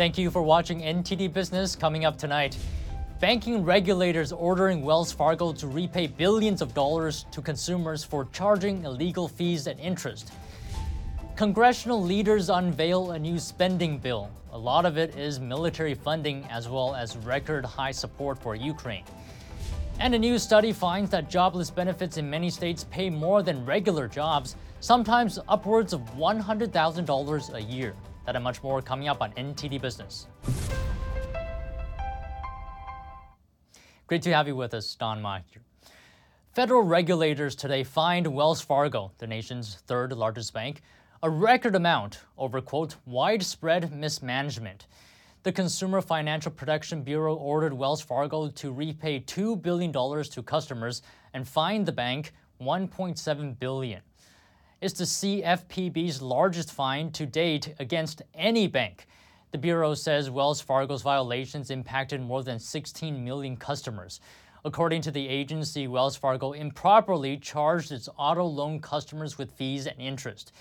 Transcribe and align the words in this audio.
Thank 0.00 0.16
you 0.16 0.30
for 0.30 0.40
watching 0.40 0.80
NTD 0.80 1.30
Business. 1.30 1.76
Coming 1.76 2.06
up 2.06 2.16
tonight, 2.16 2.56
banking 3.20 3.62
regulators 3.62 4.32
ordering 4.32 4.80
Wells 4.80 5.12
Fargo 5.12 5.52
to 5.52 5.66
repay 5.66 6.06
billions 6.06 6.62
of 6.62 6.72
dollars 6.72 7.26
to 7.32 7.42
consumers 7.42 8.02
for 8.02 8.26
charging 8.32 8.82
illegal 8.84 9.28
fees 9.28 9.66
and 9.66 9.78
interest. 9.78 10.32
Congressional 11.36 12.02
leaders 12.02 12.48
unveil 12.48 13.10
a 13.10 13.18
new 13.18 13.38
spending 13.38 13.98
bill. 13.98 14.30
A 14.52 14.58
lot 14.58 14.86
of 14.86 14.96
it 14.96 15.16
is 15.16 15.38
military 15.38 15.92
funding 15.92 16.46
as 16.46 16.66
well 16.66 16.94
as 16.94 17.18
record 17.18 17.66
high 17.66 17.92
support 17.92 18.38
for 18.38 18.54
Ukraine. 18.54 19.04
And 19.98 20.14
a 20.14 20.18
new 20.18 20.38
study 20.38 20.72
finds 20.72 21.10
that 21.10 21.28
jobless 21.28 21.68
benefits 21.68 22.16
in 22.16 22.30
many 22.30 22.48
states 22.48 22.84
pay 22.84 23.10
more 23.10 23.42
than 23.42 23.66
regular 23.66 24.08
jobs, 24.08 24.56
sometimes 24.80 25.38
upwards 25.46 25.92
of 25.92 26.00
$100,000 26.16 27.54
a 27.54 27.60
year. 27.60 27.94
That 28.26 28.36
and 28.36 28.44
much 28.44 28.62
more 28.62 28.82
coming 28.82 29.08
up 29.08 29.22
on 29.22 29.32
NTD 29.32 29.80
Business. 29.80 30.26
Great 34.06 34.22
to 34.22 34.32
have 34.32 34.48
you 34.48 34.56
with 34.56 34.74
us, 34.74 34.94
Don 34.94 35.22
Ma. 35.22 35.38
Federal 36.52 36.82
regulators 36.82 37.54
today 37.54 37.84
fined 37.84 38.26
Wells 38.26 38.60
Fargo, 38.60 39.12
the 39.18 39.26
nation's 39.26 39.76
third 39.86 40.12
largest 40.12 40.52
bank, 40.52 40.82
a 41.22 41.30
record 41.30 41.76
amount 41.76 42.20
over, 42.36 42.60
quote, 42.60 42.96
widespread 43.06 43.92
mismanagement. 43.92 44.86
The 45.42 45.52
Consumer 45.52 46.00
Financial 46.00 46.50
Protection 46.50 47.02
Bureau 47.02 47.34
ordered 47.34 47.72
Wells 47.72 48.02
Fargo 48.02 48.50
to 48.50 48.72
repay 48.72 49.20
$2 49.20 49.62
billion 49.62 49.92
to 49.92 50.42
customers 50.42 51.02
and 51.32 51.46
fine 51.46 51.84
the 51.84 51.92
bank 51.92 52.32
$1.7 52.60 53.58
billion. 53.58 54.02
It's 54.80 54.94
the 54.94 55.04
CFPB's 55.04 56.22
largest 56.22 56.72
fine 56.72 57.10
to 57.12 57.26
date 57.26 57.74
against 57.78 58.22
any 58.34 58.66
bank. 58.66 59.06
The 59.50 59.58
Bureau 59.58 59.92
says 59.92 60.30
Wells 60.30 60.62
Fargo's 60.62 61.02
violations 61.02 61.70
impacted 61.70 62.22
more 62.22 62.42
than 62.42 62.58
16 62.58 63.22
million 63.22 63.58
customers. 63.58 64.20
According 64.64 65.02
to 65.02 65.10
the 65.10 65.28
agency, 65.28 65.86
Wells 65.86 66.16
Fargo 66.16 66.54
improperly 66.54 67.36
charged 67.36 67.92
its 67.92 68.08
auto 68.16 68.46
loan 68.46 68.80
customers 68.80 69.36
with 69.36 69.52
fees 69.52 69.86
and 69.86 70.00
interest. 70.00 70.52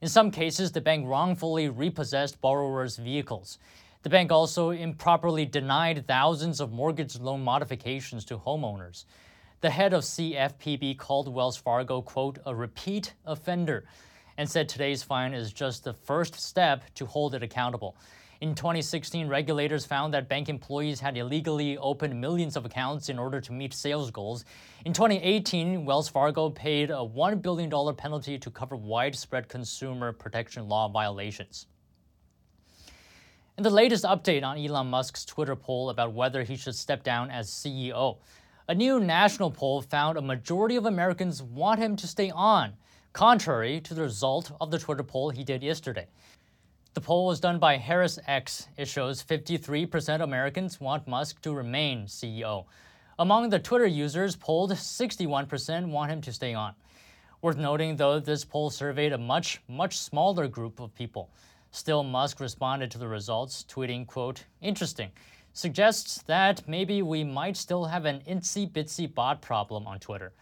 In 0.00 0.08
some 0.08 0.30
cases, 0.30 0.70
the 0.70 0.80
bank 0.80 1.08
wrongfully 1.08 1.68
repossessed 1.68 2.40
borrowers' 2.40 2.96
vehicles. 2.96 3.58
The 4.04 4.10
bank 4.10 4.30
also 4.30 4.70
improperly 4.70 5.46
denied 5.46 6.06
thousands 6.06 6.60
of 6.60 6.70
mortgage 6.70 7.18
loan 7.18 7.42
modifications 7.42 8.24
to 8.26 8.38
homeowners. 8.38 9.04
The 9.64 9.70
head 9.70 9.94
of 9.94 10.02
CFPB 10.02 10.98
called 10.98 11.32
Wells 11.32 11.56
Fargo, 11.56 12.02
quote, 12.02 12.38
a 12.44 12.54
repeat 12.54 13.14
offender, 13.24 13.86
and 14.36 14.46
said 14.46 14.68
today's 14.68 15.02
fine 15.02 15.32
is 15.32 15.54
just 15.54 15.84
the 15.84 15.94
first 15.94 16.34
step 16.34 16.84
to 16.96 17.06
hold 17.06 17.34
it 17.34 17.42
accountable. 17.42 17.96
In 18.42 18.54
2016, 18.54 19.26
regulators 19.26 19.86
found 19.86 20.12
that 20.12 20.28
bank 20.28 20.50
employees 20.50 21.00
had 21.00 21.16
illegally 21.16 21.78
opened 21.78 22.20
millions 22.20 22.56
of 22.56 22.66
accounts 22.66 23.08
in 23.08 23.18
order 23.18 23.40
to 23.40 23.54
meet 23.54 23.72
sales 23.72 24.10
goals. 24.10 24.44
In 24.84 24.92
2018, 24.92 25.86
Wells 25.86 26.10
Fargo 26.10 26.50
paid 26.50 26.90
a 26.90 26.96
$1 26.96 27.40
billion 27.40 27.70
penalty 27.96 28.36
to 28.36 28.50
cover 28.50 28.76
widespread 28.76 29.48
consumer 29.48 30.12
protection 30.12 30.68
law 30.68 30.88
violations. 30.88 31.68
And 33.56 33.64
the 33.64 33.70
latest 33.70 34.04
update 34.04 34.44
on 34.44 34.58
Elon 34.58 34.88
Musk's 34.88 35.24
Twitter 35.24 35.56
poll 35.56 35.88
about 35.88 36.12
whether 36.12 36.42
he 36.42 36.54
should 36.54 36.74
step 36.74 37.02
down 37.02 37.30
as 37.30 37.48
CEO. 37.48 38.18
A 38.66 38.74
new 38.74 38.98
national 38.98 39.50
poll 39.50 39.82
found 39.82 40.16
a 40.16 40.22
majority 40.22 40.76
of 40.76 40.86
Americans 40.86 41.42
want 41.42 41.78
him 41.78 41.96
to 41.96 42.06
stay 42.06 42.30
on, 42.30 42.72
contrary 43.12 43.78
to 43.82 43.92
the 43.92 44.00
result 44.00 44.52
of 44.58 44.70
the 44.70 44.78
Twitter 44.78 45.02
poll 45.02 45.28
he 45.28 45.44
did 45.44 45.62
yesterday. 45.62 46.06
The 46.94 47.02
poll 47.02 47.26
was 47.26 47.40
done 47.40 47.58
by 47.58 47.76
Harris 47.76 48.18
X. 48.26 48.68
It 48.78 48.88
shows 48.88 49.22
53% 49.22 50.22
Americans 50.22 50.80
want 50.80 51.06
Musk 51.06 51.42
to 51.42 51.52
remain 51.52 52.06
CEO. 52.06 52.64
Among 53.18 53.50
the 53.50 53.58
Twitter 53.58 53.86
users 53.86 54.34
polled, 54.34 54.70
61% 54.70 55.90
want 55.90 56.10
him 56.10 56.22
to 56.22 56.32
stay 56.32 56.54
on. 56.54 56.74
Worth 57.42 57.58
noting, 57.58 57.96
though, 57.96 58.18
this 58.18 58.46
poll 58.46 58.70
surveyed 58.70 59.12
a 59.12 59.18
much, 59.18 59.60
much 59.68 59.98
smaller 59.98 60.48
group 60.48 60.80
of 60.80 60.94
people. 60.94 61.28
Still, 61.70 62.02
Musk 62.02 62.40
responded 62.40 62.90
to 62.92 62.98
the 62.98 63.08
results, 63.08 63.62
tweeting, 63.68 64.06
quote, 64.06 64.44
interesting, 64.62 65.10
suggests 65.54 66.20
that 66.22 66.68
maybe 66.68 67.00
we 67.00 67.24
might 67.24 67.56
still 67.56 67.86
have 67.86 68.04
an 68.04 68.20
itsy 68.28 68.68
bitsy 68.70 69.12
bot 69.12 69.40
problem 69.40 69.86
on 69.86 70.00
Twitter. 70.00 70.32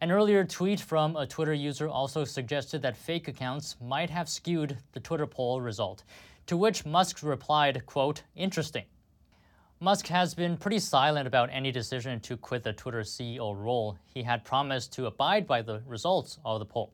An 0.00 0.10
earlier 0.10 0.44
tweet 0.44 0.80
from 0.80 1.16
a 1.16 1.26
Twitter 1.26 1.54
user 1.54 1.88
also 1.88 2.24
suggested 2.24 2.82
that 2.82 2.96
fake 2.96 3.28
accounts 3.28 3.76
might 3.80 4.10
have 4.10 4.28
skewed 4.28 4.76
the 4.92 5.00
Twitter 5.00 5.26
poll 5.26 5.60
result, 5.60 6.02
to 6.46 6.56
which 6.56 6.84
Musk 6.84 7.22
replied, 7.22 7.86
quote, 7.86 8.22
interesting. 8.34 8.84
Musk 9.80 10.08
has 10.08 10.34
been 10.34 10.56
pretty 10.56 10.80
silent 10.80 11.28
about 11.28 11.50
any 11.52 11.70
decision 11.70 12.18
to 12.20 12.36
quit 12.36 12.64
the 12.64 12.72
Twitter 12.72 13.02
CEO 13.02 13.56
role. 13.56 13.96
He 14.06 14.24
had 14.24 14.44
promised 14.44 14.92
to 14.94 15.06
abide 15.06 15.46
by 15.46 15.62
the 15.62 15.82
results 15.86 16.38
of 16.44 16.58
the 16.58 16.66
poll. 16.66 16.92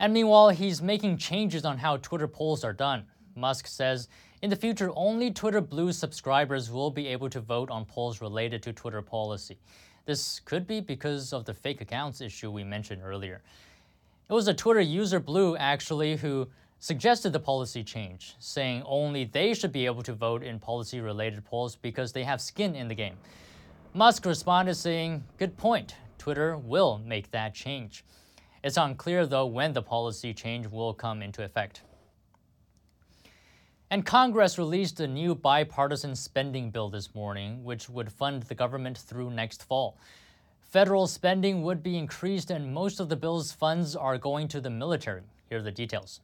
And 0.00 0.14
meanwhile, 0.14 0.48
he's 0.48 0.80
making 0.80 1.18
changes 1.18 1.66
on 1.66 1.76
how 1.76 1.98
Twitter 1.98 2.26
polls 2.26 2.64
are 2.64 2.72
done. 2.72 3.04
Musk 3.36 3.66
says 3.66 4.08
in 4.42 4.50
the 4.50 4.56
future, 4.56 4.90
only 4.96 5.30
Twitter 5.30 5.60
Blue 5.60 5.92
subscribers 5.92 6.68
will 6.68 6.90
be 6.90 7.06
able 7.06 7.30
to 7.30 7.40
vote 7.40 7.70
on 7.70 7.84
polls 7.84 8.20
related 8.20 8.60
to 8.64 8.72
Twitter 8.72 9.00
policy. 9.00 9.56
This 10.04 10.40
could 10.40 10.66
be 10.66 10.80
because 10.80 11.32
of 11.32 11.44
the 11.44 11.54
fake 11.54 11.80
accounts 11.80 12.20
issue 12.20 12.50
we 12.50 12.64
mentioned 12.64 13.02
earlier. 13.04 13.40
It 14.28 14.32
was 14.32 14.48
a 14.48 14.54
Twitter 14.54 14.80
user 14.80 15.20
Blue 15.20 15.56
actually 15.56 16.16
who 16.16 16.48
suggested 16.80 17.32
the 17.32 17.38
policy 17.38 17.84
change, 17.84 18.34
saying 18.40 18.82
only 18.84 19.24
they 19.24 19.54
should 19.54 19.70
be 19.70 19.86
able 19.86 20.02
to 20.02 20.12
vote 20.12 20.42
in 20.42 20.58
policy 20.58 21.00
related 21.00 21.44
polls 21.44 21.76
because 21.76 22.12
they 22.12 22.24
have 22.24 22.40
skin 22.40 22.74
in 22.74 22.88
the 22.88 22.94
game. 22.96 23.16
Musk 23.94 24.26
responded 24.26 24.74
saying, 24.74 25.22
Good 25.38 25.56
point. 25.56 25.94
Twitter 26.18 26.56
will 26.56 27.00
make 27.06 27.30
that 27.30 27.54
change. 27.54 28.04
It's 28.64 28.76
unclear, 28.76 29.24
though, 29.24 29.46
when 29.46 29.72
the 29.72 29.82
policy 29.82 30.34
change 30.34 30.66
will 30.66 30.94
come 30.94 31.22
into 31.22 31.44
effect. 31.44 31.82
And 33.92 34.06
Congress 34.06 34.56
released 34.56 35.00
a 35.00 35.06
new 35.06 35.34
bipartisan 35.34 36.16
spending 36.16 36.70
bill 36.70 36.88
this 36.88 37.14
morning, 37.14 37.62
which 37.62 37.90
would 37.90 38.10
fund 38.10 38.44
the 38.44 38.54
government 38.54 38.96
through 38.96 39.30
next 39.30 39.64
fall. 39.64 39.98
Federal 40.62 41.06
spending 41.06 41.60
would 41.60 41.82
be 41.82 41.98
increased, 41.98 42.50
and 42.50 42.72
most 42.72 43.00
of 43.00 43.10
the 43.10 43.16
bill's 43.16 43.52
funds 43.52 43.94
are 43.94 44.16
going 44.16 44.48
to 44.48 44.62
the 44.62 44.70
military. 44.70 45.24
Here 45.50 45.58
are 45.58 45.62
the 45.62 45.70
details. 45.70 46.22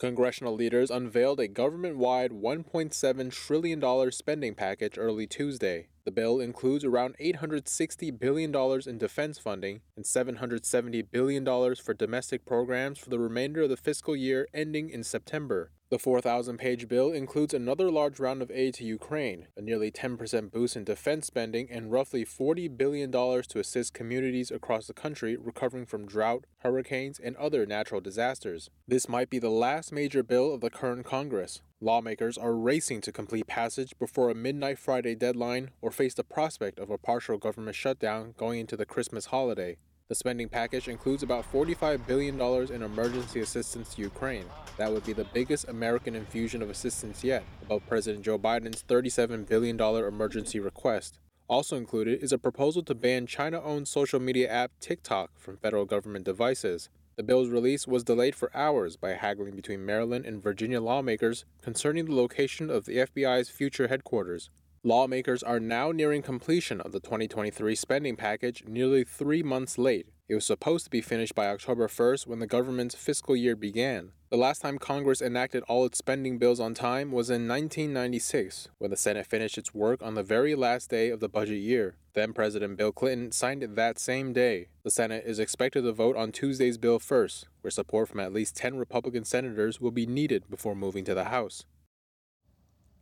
Congressional 0.00 0.56
leaders 0.56 0.90
unveiled 0.90 1.38
a 1.38 1.46
government 1.46 1.98
wide 1.98 2.32
$1.7 2.32 3.30
trillion 3.30 4.10
spending 4.10 4.56
package 4.56 4.98
early 4.98 5.28
Tuesday. 5.28 5.86
The 6.04 6.10
bill 6.10 6.40
includes 6.40 6.84
around 6.84 7.14
$860 7.20 8.18
billion 8.18 8.52
in 8.88 8.98
defense 8.98 9.38
funding 9.38 9.82
and 9.94 10.04
$770 10.04 11.06
billion 11.12 11.44
for 11.76 11.94
domestic 11.94 12.44
programs 12.44 12.98
for 12.98 13.08
the 13.08 13.20
remainder 13.20 13.62
of 13.62 13.68
the 13.68 13.76
fiscal 13.76 14.16
year 14.16 14.48
ending 14.52 14.90
in 14.90 15.04
September. 15.04 15.70
The 15.92 15.98
4,000 15.98 16.56
page 16.56 16.88
bill 16.88 17.12
includes 17.12 17.52
another 17.52 17.90
large 17.90 18.18
round 18.18 18.40
of 18.40 18.50
aid 18.50 18.72
to 18.76 18.84
Ukraine, 18.84 19.48
a 19.58 19.60
nearly 19.60 19.90
10% 19.90 20.50
boost 20.50 20.74
in 20.74 20.84
defense 20.84 21.26
spending, 21.26 21.70
and 21.70 21.92
roughly 21.92 22.24
$40 22.24 22.78
billion 22.78 23.12
to 23.12 23.58
assist 23.58 23.92
communities 23.92 24.50
across 24.50 24.86
the 24.86 24.94
country 24.94 25.36
recovering 25.36 25.84
from 25.84 26.06
drought, 26.06 26.46
hurricanes, 26.60 27.20
and 27.22 27.36
other 27.36 27.66
natural 27.66 28.00
disasters. 28.00 28.70
This 28.88 29.06
might 29.06 29.28
be 29.28 29.38
the 29.38 29.50
last 29.50 29.92
major 29.92 30.22
bill 30.22 30.54
of 30.54 30.62
the 30.62 30.70
current 30.70 31.04
Congress. 31.04 31.60
Lawmakers 31.78 32.38
are 32.38 32.54
racing 32.54 33.02
to 33.02 33.12
complete 33.12 33.46
passage 33.46 33.92
before 33.98 34.30
a 34.30 34.34
midnight 34.34 34.78
Friday 34.78 35.14
deadline 35.14 35.72
or 35.82 35.90
face 35.90 36.14
the 36.14 36.24
prospect 36.24 36.78
of 36.78 36.88
a 36.88 36.96
partial 36.96 37.36
government 37.36 37.76
shutdown 37.76 38.32
going 38.38 38.60
into 38.60 38.78
the 38.78 38.86
Christmas 38.86 39.26
holiday. 39.26 39.76
The 40.12 40.16
spending 40.16 40.50
package 40.50 40.88
includes 40.88 41.22
about 41.22 41.50
$45 41.50 42.06
billion 42.06 42.38
in 42.38 42.82
emergency 42.82 43.40
assistance 43.40 43.94
to 43.94 44.02
Ukraine. 44.02 44.44
That 44.76 44.92
would 44.92 45.06
be 45.06 45.14
the 45.14 45.24
biggest 45.24 45.68
American 45.68 46.14
infusion 46.14 46.60
of 46.60 46.68
assistance 46.68 47.24
yet, 47.24 47.44
above 47.62 47.86
President 47.88 48.22
Joe 48.22 48.38
Biden's 48.38 48.84
$37 48.86 49.48
billion 49.48 49.80
emergency 49.80 50.60
request. 50.60 51.18
Also 51.48 51.78
included 51.78 52.22
is 52.22 52.30
a 52.30 52.36
proposal 52.36 52.82
to 52.82 52.94
ban 52.94 53.26
China 53.26 53.62
owned 53.62 53.88
social 53.88 54.20
media 54.20 54.50
app 54.50 54.72
TikTok 54.80 55.30
from 55.38 55.56
federal 55.56 55.86
government 55.86 56.26
devices. 56.26 56.90
The 57.16 57.22
bill's 57.22 57.48
release 57.48 57.88
was 57.88 58.04
delayed 58.04 58.34
for 58.34 58.54
hours 58.54 58.98
by 58.98 59.12
haggling 59.12 59.56
between 59.56 59.86
Maryland 59.86 60.26
and 60.26 60.42
Virginia 60.42 60.82
lawmakers 60.82 61.46
concerning 61.62 62.04
the 62.04 62.14
location 62.14 62.68
of 62.68 62.84
the 62.84 62.98
FBI's 62.98 63.48
future 63.48 63.88
headquarters. 63.88 64.50
Lawmakers 64.84 65.44
are 65.44 65.60
now 65.60 65.92
nearing 65.92 66.22
completion 66.22 66.80
of 66.80 66.90
the 66.90 66.98
2023 66.98 67.76
spending 67.76 68.16
package 68.16 68.64
nearly 68.66 69.04
three 69.04 69.40
months 69.40 69.78
late. 69.78 70.08
It 70.28 70.34
was 70.34 70.44
supposed 70.44 70.82
to 70.86 70.90
be 70.90 71.00
finished 71.00 71.36
by 71.36 71.46
October 71.46 71.86
1st 71.86 72.26
when 72.26 72.40
the 72.40 72.48
government's 72.48 72.96
fiscal 72.96 73.36
year 73.36 73.54
began. 73.54 74.10
The 74.30 74.36
last 74.36 74.60
time 74.60 74.78
Congress 74.78 75.22
enacted 75.22 75.62
all 75.68 75.84
its 75.84 75.98
spending 75.98 76.38
bills 76.38 76.58
on 76.58 76.74
time 76.74 77.12
was 77.12 77.30
in 77.30 77.46
1996, 77.46 78.70
when 78.78 78.90
the 78.90 78.96
Senate 78.96 79.28
finished 79.28 79.56
its 79.56 79.72
work 79.72 80.02
on 80.02 80.14
the 80.14 80.24
very 80.24 80.56
last 80.56 80.90
day 80.90 81.10
of 81.10 81.20
the 81.20 81.28
budget 81.28 81.60
year. 81.60 81.94
Then 82.14 82.32
President 82.32 82.76
Bill 82.76 82.90
Clinton 82.90 83.30
signed 83.30 83.62
it 83.62 83.76
that 83.76 84.00
same 84.00 84.32
day. 84.32 84.66
The 84.82 84.90
Senate 84.90 85.22
is 85.24 85.38
expected 85.38 85.82
to 85.82 85.92
vote 85.92 86.16
on 86.16 86.32
Tuesday's 86.32 86.76
bill 86.76 86.98
first, 86.98 87.46
where 87.60 87.70
support 87.70 88.08
from 88.08 88.18
at 88.18 88.32
least 88.32 88.56
10 88.56 88.78
Republican 88.78 89.24
senators 89.24 89.80
will 89.80 89.92
be 89.92 90.06
needed 90.06 90.50
before 90.50 90.74
moving 90.74 91.04
to 91.04 91.14
the 91.14 91.24
House. 91.24 91.66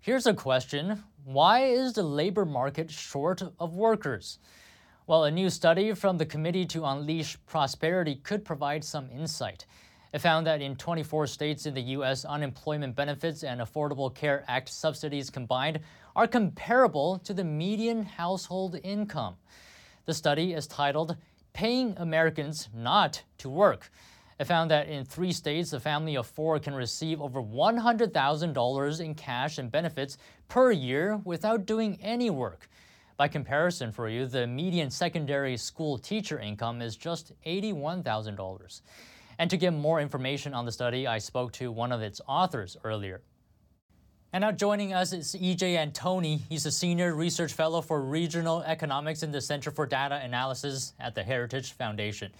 Here's 0.02 0.26
a 0.26 0.32
question 0.32 1.04
Why 1.26 1.64
is 1.64 1.92
the 1.92 2.02
labor 2.02 2.46
market 2.46 2.90
short 2.90 3.42
of 3.58 3.74
workers? 3.74 4.38
Well, 5.06 5.24
a 5.24 5.30
new 5.30 5.50
study 5.50 5.92
from 5.92 6.16
the 6.16 6.24
Committee 6.24 6.64
to 6.68 6.86
Unleash 6.86 7.36
Prosperity 7.44 8.14
could 8.14 8.42
provide 8.42 8.82
some 8.82 9.10
insight. 9.10 9.66
It 10.14 10.20
found 10.20 10.46
that 10.46 10.62
in 10.62 10.76
24 10.76 11.26
states 11.26 11.66
in 11.66 11.74
the 11.74 11.82
U.S., 11.98 12.24
unemployment 12.24 12.96
benefits 12.96 13.44
and 13.44 13.60
Affordable 13.60 14.14
Care 14.14 14.42
Act 14.48 14.70
subsidies 14.70 15.28
combined 15.28 15.80
are 16.16 16.26
comparable 16.26 17.18
to 17.18 17.34
the 17.34 17.44
median 17.44 18.02
household 18.02 18.80
income. 18.82 19.36
The 20.06 20.14
study 20.14 20.54
is 20.54 20.66
titled 20.66 21.14
Paying 21.52 21.94
Americans 21.98 22.70
Not 22.74 23.22
to 23.36 23.50
Work. 23.50 23.90
It 24.40 24.46
found 24.46 24.70
that 24.70 24.88
in 24.88 25.04
three 25.04 25.32
states, 25.32 25.74
a 25.74 25.78
family 25.78 26.16
of 26.16 26.26
four 26.26 26.58
can 26.58 26.74
receive 26.74 27.20
over 27.20 27.42
$100,000 27.42 29.00
in 29.00 29.14
cash 29.14 29.58
and 29.58 29.70
benefits 29.70 30.16
per 30.48 30.72
year 30.72 31.20
without 31.24 31.66
doing 31.66 31.98
any 32.00 32.30
work. 32.30 32.70
By 33.18 33.28
comparison, 33.28 33.92
for 33.92 34.08
you, 34.08 34.24
the 34.24 34.46
median 34.46 34.88
secondary 34.88 35.58
school 35.58 35.98
teacher 35.98 36.38
income 36.38 36.80
is 36.80 36.96
just 36.96 37.34
$81,000. 37.44 38.80
And 39.38 39.50
to 39.50 39.58
get 39.58 39.74
more 39.74 40.00
information 40.00 40.54
on 40.54 40.64
the 40.64 40.72
study, 40.72 41.06
I 41.06 41.18
spoke 41.18 41.52
to 41.52 41.70
one 41.70 41.92
of 41.92 42.00
its 42.00 42.22
authors 42.26 42.78
earlier. 42.82 43.20
And 44.32 44.40
now 44.40 44.52
joining 44.52 44.94
us 44.94 45.12
is 45.12 45.34
EJ 45.34 45.76
Antoni. 45.76 46.40
He's 46.48 46.64
a 46.64 46.72
senior 46.72 47.14
research 47.14 47.52
fellow 47.52 47.82
for 47.82 48.00
regional 48.00 48.62
economics 48.62 49.22
in 49.22 49.32
the 49.32 49.40
Center 49.42 49.70
for 49.70 49.84
Data 49.84 50.18
Analysis 50.24 50.94
at 50.98 51.14
the 51.14 51.22
Heritage 51.22 51.72
Foundation. 51.72 52.32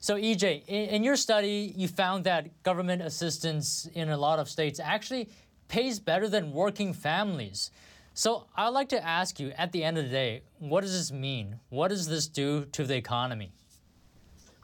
So, 0.00 0.16
EJ, 0.16 0.64
in 0.66 1.02
your 1.02 1.16
study, 1.16 1.72
you 1.76 1.88
found 1.88 2.22
that 2.24 2.62
government 2.62 3.02
assistance 3.02 3.88
in 3.94 4.10
a 4.10 4.16
lot 4.16 4.38
of 4.38 4.48
states 4.48 4.78
actually 4.78 5.28
pays 5.66 5.98
better 5.98 6.28
than 6.28 6.52
working 6.52 6.92
families. 6.92 7.72
So, 8.14 8.46
I'd 8.54 8.68
like 8.68 8.90
to 8.90 9.04
ask 9.04 9.40
you 9.40 9.50
at 9.58 9.72
the 9.72 9.82
end 9.82 9.98
of 9.98 10.04
the 10.04 10.10
day, 10.10 10.42
what 10.60 10.82
does 10.82 10.92
this 10.92 11.10
mean? 11.10 11.58
What 11.70 11.88
does 11.88 12.06
this 12.06 12.28
do 12.28 12.64
to 12.66 12.84
the 12.84 12.94
economy? 12.94 13.50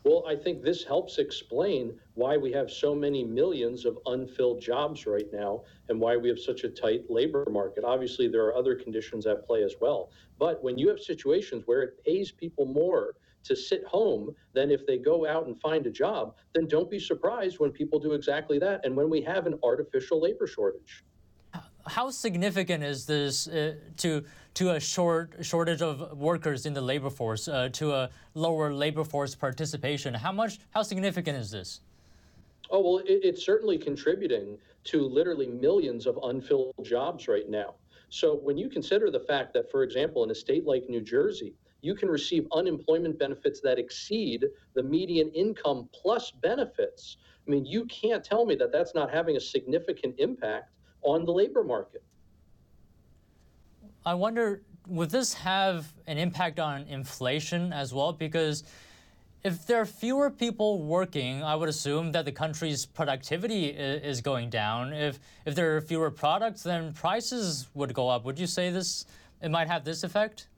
Well, 0.04 0.22
I 0.28 0.36
think 0.36 0.62
this 0.62 0.84
helps 0.84 1.18
explain 1.18 1.98
why 2.14 2.36
we 2.36 2.52
have 2.52 2.70
so 2.70 2.94
many 2.94 3.24
millions 3.24 3.86
of 3.86 3.98
unfilled 4.06 4.60
jobs 4.60 5.06
right 5.06 5.26
now 5.32 5.62
and 5.88 5.98
why 5.98 6.16
we 6.16 6.28
have 6.28 6.38
such 6.38 6.62
a 6.62 6.68
tight 6.68 7.10
labor 7.10 7.44
market. 7.50 7.82
Obviously, 7.82 8.28
there 8.28 8.44
are 8.44 8.54
other 8.54 8.76
conditions 8.76 9.26
at 9.26 9.44
play 9.44 9.64
as 9.64 9.74
well. 9.80 10.10
But 10.38 10.62
when 10.62 10.78
you 10.78 10.88
have 10.90 11.00
situations 11.00 11.64
where 11.66 11.82
it 11.82 12.04
pays 12.04 12.30
people 12.30 12.66
more 12.66 13.14
to 13.44 13.54
sit 13.54 13.84
home 13.84 14.34
than 14.52 14.70
if 14.70 14.86
they 14.86 14.98
go 14.98 15.26
out 15.26 15.46
and 15.46 15.58
find 15.60 15.86
a 15.86 15.90
job, 15.90 16.34
then 16.54 16.66
don't 16.66 16.90
be 16.90 16.98
surprised 16.98 17.58
when 17.58 17.70
people 17.70 17.98
do 17.98 18.12
exactly 18.12 18.58
that 18.58 18.84
and 18.84 18.96
when 18.96 19.08
we 19.08 19.20
have 19.22 19.46
an 19.46 19.58
artificial 19.62 20.20
labor 20.20 20.46
shortage. 20.46 21.04
How 21.86 22.10
significant 22.10 22.82
is 22.82 23.04
this 23.04 23.46
uh, 23.46 23.74
to 23.98 24.24
to 24.54 24.70
a 24.70 24.80
short 24.80 25.34
shortage 25.42 25.82
of 25.82 26.16
workers 26.16 26.64
in 26.64 26.72
the 26.72 26.80
labor 26.80 27.10
force, 27.10 27.46
uh, 27.46 27.68
to 27.72 27.92
a 27.92 28.10
lower 28.34 28.72
labor 28.72 29.04
force 29.04 29.34
participation? 29.34 30.14
How 30.14 30.32
much? 30.32 30.60
How 30.70 30.82
significant 30.82 31.36
is 31.36 31.50
this? 31.50 31.80
Oh 32.70 32.80
well, 32.80 32.98
it, 33.00 33.20
it's 33.22 33.44
certainly 33.44 33.76
contributing 33.76 34.56
to 34.84 35.06
literally 35.06 35.46
millions 35.46 36.06
of 36.06 36.18
unfilled 36.22 36.72
jobs 36.82 37.28
right 37.28 37.48
now. 37.50 37.74
So 38.08 38.36
when 38.36 38.56
you 38.56 38.70
consider 38.70 39.10
the 39.10 39.20
fact 39.20 39.52
that, 39.54 39.70
for 39.70 39.82
example, 39.82 40.24
in 40.24 40.30
a 40.30 40.34
state 40.34 40.64
like 40.64 40.88
New 40.88 41.00
Jersey, 41.02 41.54
you 41.84 41.94
can 41.94 42.08
receive 42.08 42.46
unemployment 42.52 43.18
benefits 43.18 43.60
that 43.60 43.78
exceed 43.78 44.46
the 44.74 44.82
median 44.82 45.30
income 45.32 45.86
plus 45.92 46.30
benefits. 46.30 47.18
I 47.46 47.50
mean, 47.50 47.66
you 47.66 47.84
can't 47.84 48.24
tell 48.24 48.46
me 48.46 48.54
that 48.54 48.72
that's 48.72 48.94
not 48.94 49.12
having 49.12 49.36
a 49.36 49.40
significant 49.40 50.14
impact 50.18 50.70
on 51.02 51.26
the 51.26 51.32
labor 51.32 51.62
market. 51.62 52.02
I 54.06 54.14
wonder, 54.14 54.62
would 54.86 55.10
this 55.10 55.34
have 55.34 55.92
an 56.06 56.16
impact 56.16 56.58
on 56.58 56.86
inflation 56.88 57.70
as 57.74 57.92
well? 57.92 58.14
Because 58.14 58.64
if 59.42 59.66
there 59.66 59.78
are 59.78 59.86
fewer 59.86 60.30
people 60.30 60.82
working, 60.82 61.42
I 61.42 61.54
would 61.54 61.68
assume 61.68 62.12
that 62.12 62.24
the 62.24 62.32
country's 62.32 62.86
productivity 62.86 63.66
is 63.66 64.22
going 64.22 64.48
down. 64.48 64.94
If 64.94 65.20
if 65.44 65.54
there 65.54 65.76
are 65.76 65.82
fewer 65.82 66.10
products, 66.10 66.62
then 66.62 66.94
prices 66.94 67.68
would 67.74 67.92
go 67.92 68.08
up. 68.08 68.24
Would 68.24 68.38
you 68.38 68.46
say 68.46 68.70
this 68.70 69.04
it 69.42 69.50
might 69.50 69.68
have 69.68 69.84
this 69.84 70.02
effect? 70.02 70.48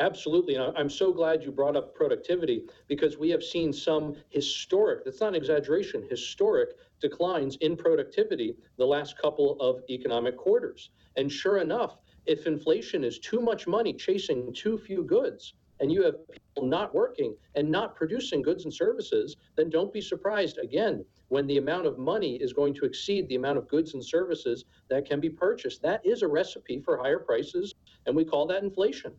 Absolutely. 0.00 0.56
And 0.56 0.76
I'm 0.76 0.88
so 0.90 1.12
glad 1.12 1.44
you 1.44 1.52
brought 1.52 1.76
up 1.76 1.94
productivity 1.94 2.64
because 2.88 3.16
we 3.16 3.30
have 3.30 3.44
seen 3.44 3.72
some 3.72 4.16
historic, 4.30 5.04
that's 5.04 5.20
not 5.20 5.28
an 5.28 5.34
exaggeration, 5.36 6.04
historic 6.10 6.70
declines 7.00 7.56
in 7.60 7.76
productivity 7.76 8.56
the 8.76 8.86
last 8.86 9.16
couple 9.18 9.56
of 9.60 9.82
economic 9.88 10.36
quarters. 10.36 10.90
And 11.16 11.30
sure 11.30 11.58
enough, 11.58 11.98
if 12.26 12.46
inflation 12.48 13.04
is 13.04 13.20
too 13.20 13.40
much 13.40 13.68
money 13.68 13.92
chasing 13.92 14.52
too 14.52 14.78
few 14.78 15.04
goods, 15.04 15.54
and 15.80 15.92
you 15.92 16.02
have 16.04 16.16
people 16.28 16.68
not 16.68 16.94
working 16.94 17.36
and 17.54 17.70
not 17.70 17.94
producing 17.94 18.42
goods 18.42 18.64
and 18.64 18.74
services, 18.74 19.36
then 19.56 19.70
don't 19.70 19.92
be 19.92 20.00
surprised 20.00 20.58
again 20.58 21.04
when 21.28 21.46
the 21.46 21.58
amount 21.58 21.86
of 21.86 21.98
money 21.98 22.36
is 22.36 22.52
going 22.52 22.74
to 22.74 22.84
exceed 22.84 23.28
the 23.28 23.34
amount 23.36 23.58
of 23.58 23.68
goods 23.68 23.94
and 23.94 24.04
services 24.04 24.64
that 24.88 25.04
can 25.06 25.20
be 25.20 25.30
purchased. 25.30 25.82
That 25.82 26.04
is 26.04 26.22
a 26.22 26.28
recipe 26.28 26.80
for 26.80 26.96
higher 26.96 27.18
prices, 27.20 27.72
and 28.06 28.16
we 28.16 28.24
call 28.24 28.46
that 28.48 28.62
inflation. 28.64 29.14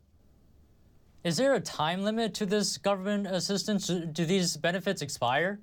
Is 1.25 1.37
there 1.37 1.55
a 1.55 1.59
time 1.59 2.03
limit 2.03 2.35
to 2.35 2.45
this 2.45 2.77
government 2.77 3.25
assistance? 3.25 3.87
Do 3.87 4.25
these 4.25 4.57
benefits 4.57 5.01
expire? 5.01 5.59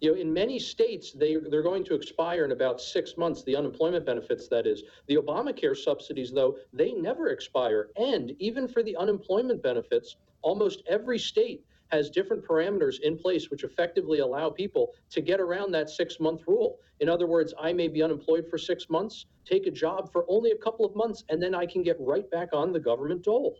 You 0.00 0.12
know, 0.12 0.20
in 0.20 0.32
many 0.32 0.60
states, 0.60 1.10
they, 1.10 1.34
they're 1.50 1.64
going 1.64 1.84
to 1.86 1.96
expire 1.96 2.44
in 2.44 2.52
about 2.52 2.80
six 2.80 3.16
months, 3.16 3.42
the 3.42 3.56
unemployment 3.56 4.06
benefits, 4.06 4.46
that 4.50 4.68
is. 4.68 4.84
The 5.08 5.16
Obamacare 5.16 5.76
subsidies, 5.76 6.30
though, 6.30 6.58
they 6.72 6.92
never 6.92 7.30
expire. 7.30 7.88
And 7.96 8.36
even 8.38 8.68
for 8.68 8.84
the 8.84 8.96
unemployment 8.96 9.64
benefits, 9.64 10.14
almost 10.42 10.84
every 10.86 11.18
state 11.18 11.64
has 11.88 12.08
different 12.08 12.46
parameters 12.46 13.00
in 13.00 13.18
place 13.18 13.50
which 13.50 13.64
effectively 13.64 14.20
allow 14.20 14.48
people 14.48 14.92
to 15.10 15.20
get 15.20 15.40
around 15.40 15.72
that 15.72 15.90
six 15.90 16.20
month 16.20 16.42
rule. 16.46 16.78
In 17.00 17.08
other 17.08 17.26
words, 17.26 17.52
I 17.60 17.72
may 17.72 17.88
be 17.88 18.00
unemployed 18.00 18.46
for 18.48 18.58
six 18.58 18.88
months, 18.88 19.26
take 19.44 19.66
a 19.66 19.72
job 19.72 20.12
for 20.12 20.24
only 20.28 20.52
a 20.52 20.56
couple 20.58 20.86
of 20.86 20.94
months, 20.94 21.24
and 21.30 21.42
then 21.42 21.52
I 21.52 21.66
can 21.66 21.82
get 21.82 21.96
right 21.98 22.30
back 22.30 22.50
on 22.52 22.72
the 22.72 22.78
government 22.78 23.24
dole. 23.24 23.58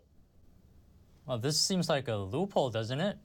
Well, 1.25 1.39
this 1.39 1.59
seems 1.59 1.89
like 1.89 2.07
a 2.07 2.15
loophole, 2.15 2.69
doesn't 2.69 2.99
it? 2.99 3.17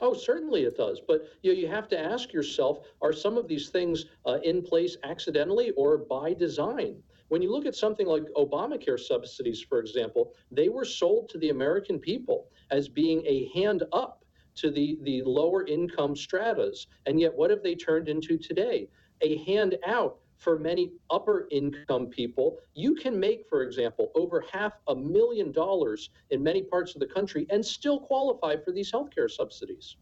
Oh, 0.00 0.14
certainly 0.14 0.62
it 0.64 0.76
does. 0.76 1.00
But 1.06 1.28
you, 1.42 1.52
know, 1.52 1.58
you 1.58 1.68
have 1.68 1.88
to 1.88 1.98
ask 1.98 2.32
yourself 2.32 2.86
are 3.02 3.12
some 3.12 3.36
of 3.36 3.46
these 3.46 3.68
things 3.68 4.06
uh, 4.26 4.38
in 4.42 4.62
place 4.62 4.96
accidentally 5.04 5.70
or 5.72 5.98
by 5.98 6.32
design? 6.34 7.02
When 7.28 7.42
you 7.42 7.52
look 7.52 7.66
at 7.66 7.74
something 7.74 8.06
like 8.06 8.24
Obamacare 8.36 8.98
subsidies, 8.98 9.60
for 9.60 9.78
example, 9.78 10.34
they 10.50 10.68
were 10.68 10.84
sold 10.84 11.28
to 11.30 11.38
the 11.38 11.50
American 11.50 11.98
people 11.98 12.48
as 12.70 12.88
being 12.88 13.22
a 13.26 13.48
hand 13.54 13.84
up 13.92 14.24
to 14.56 14.70
the, 14.70 14.98
the 15.02 15.22
lower 15.22 15.66
income 15.66 16.16
stratas. 16.16 16.86
And 17.06 17.20
yet, 17.20 17.34
what 17.34 17.50
have 17.50 17.62
they 17.62 17.74
turned 17.74 18.08
into 18.08 18.36
today? 18.36 18.88
A 19.20 19.38
hand 19.44 19.76
out 19.86 20.18
for 20.36 20.58
many 20.58 20.92
upper 21.10 21.48
income 21.50 22.06
people, 22.06 22.58
you 22.74 22.94
can 22.94 23.18
make, 23.18 23.46
for 23.48 23.62
example, 23.62 24.10
over 24.14 24.44
half 24.52 24.72
a 24.88 24.94
million 24.94 25.52
dollars 25.52 26.10
in 26.30 26.42
many 26.42 26.62
parts 26.62 26.94
of 26.94 27.00
the 27.00 27.06
country 27.06 27.46
and 27.50 27.64
still 27.64 28.00
qualify 28.00 28.56
for 28.56 28.72
these 28.72 28.90
healthcare 28.90 29.30
subsidies. 29.30 29.96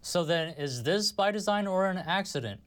So 0.00 0.24
then, 0.24 0.54
is 0.58 0.82
this 0.82 1.12
by 1.12 1.30
design 1.30 1.66
or 1.66 1.86
an 1.86 1.98
accident? 1.98 2.60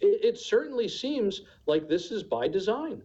It, 0.00 0.24
it 0.24 0.38
certainly 0.38 0.88
seems 0.88 1.42
like 1.66 1.88
this 1.88 2.10
is 2.10 2.22
by 2.22 2.48
design. 2.48 3.02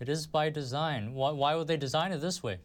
It 0.00 0.08
is 0.08 0.26
by 0.26 0.48
design. 0.48 1.12
Why, 1.12 1.30
why 1.30 1.54
would 1.54 1.66
they 1.66 1.76
design 1.76 2.12
it 2.12 2.20
this 2.20 2.42
way? 2.42 2.58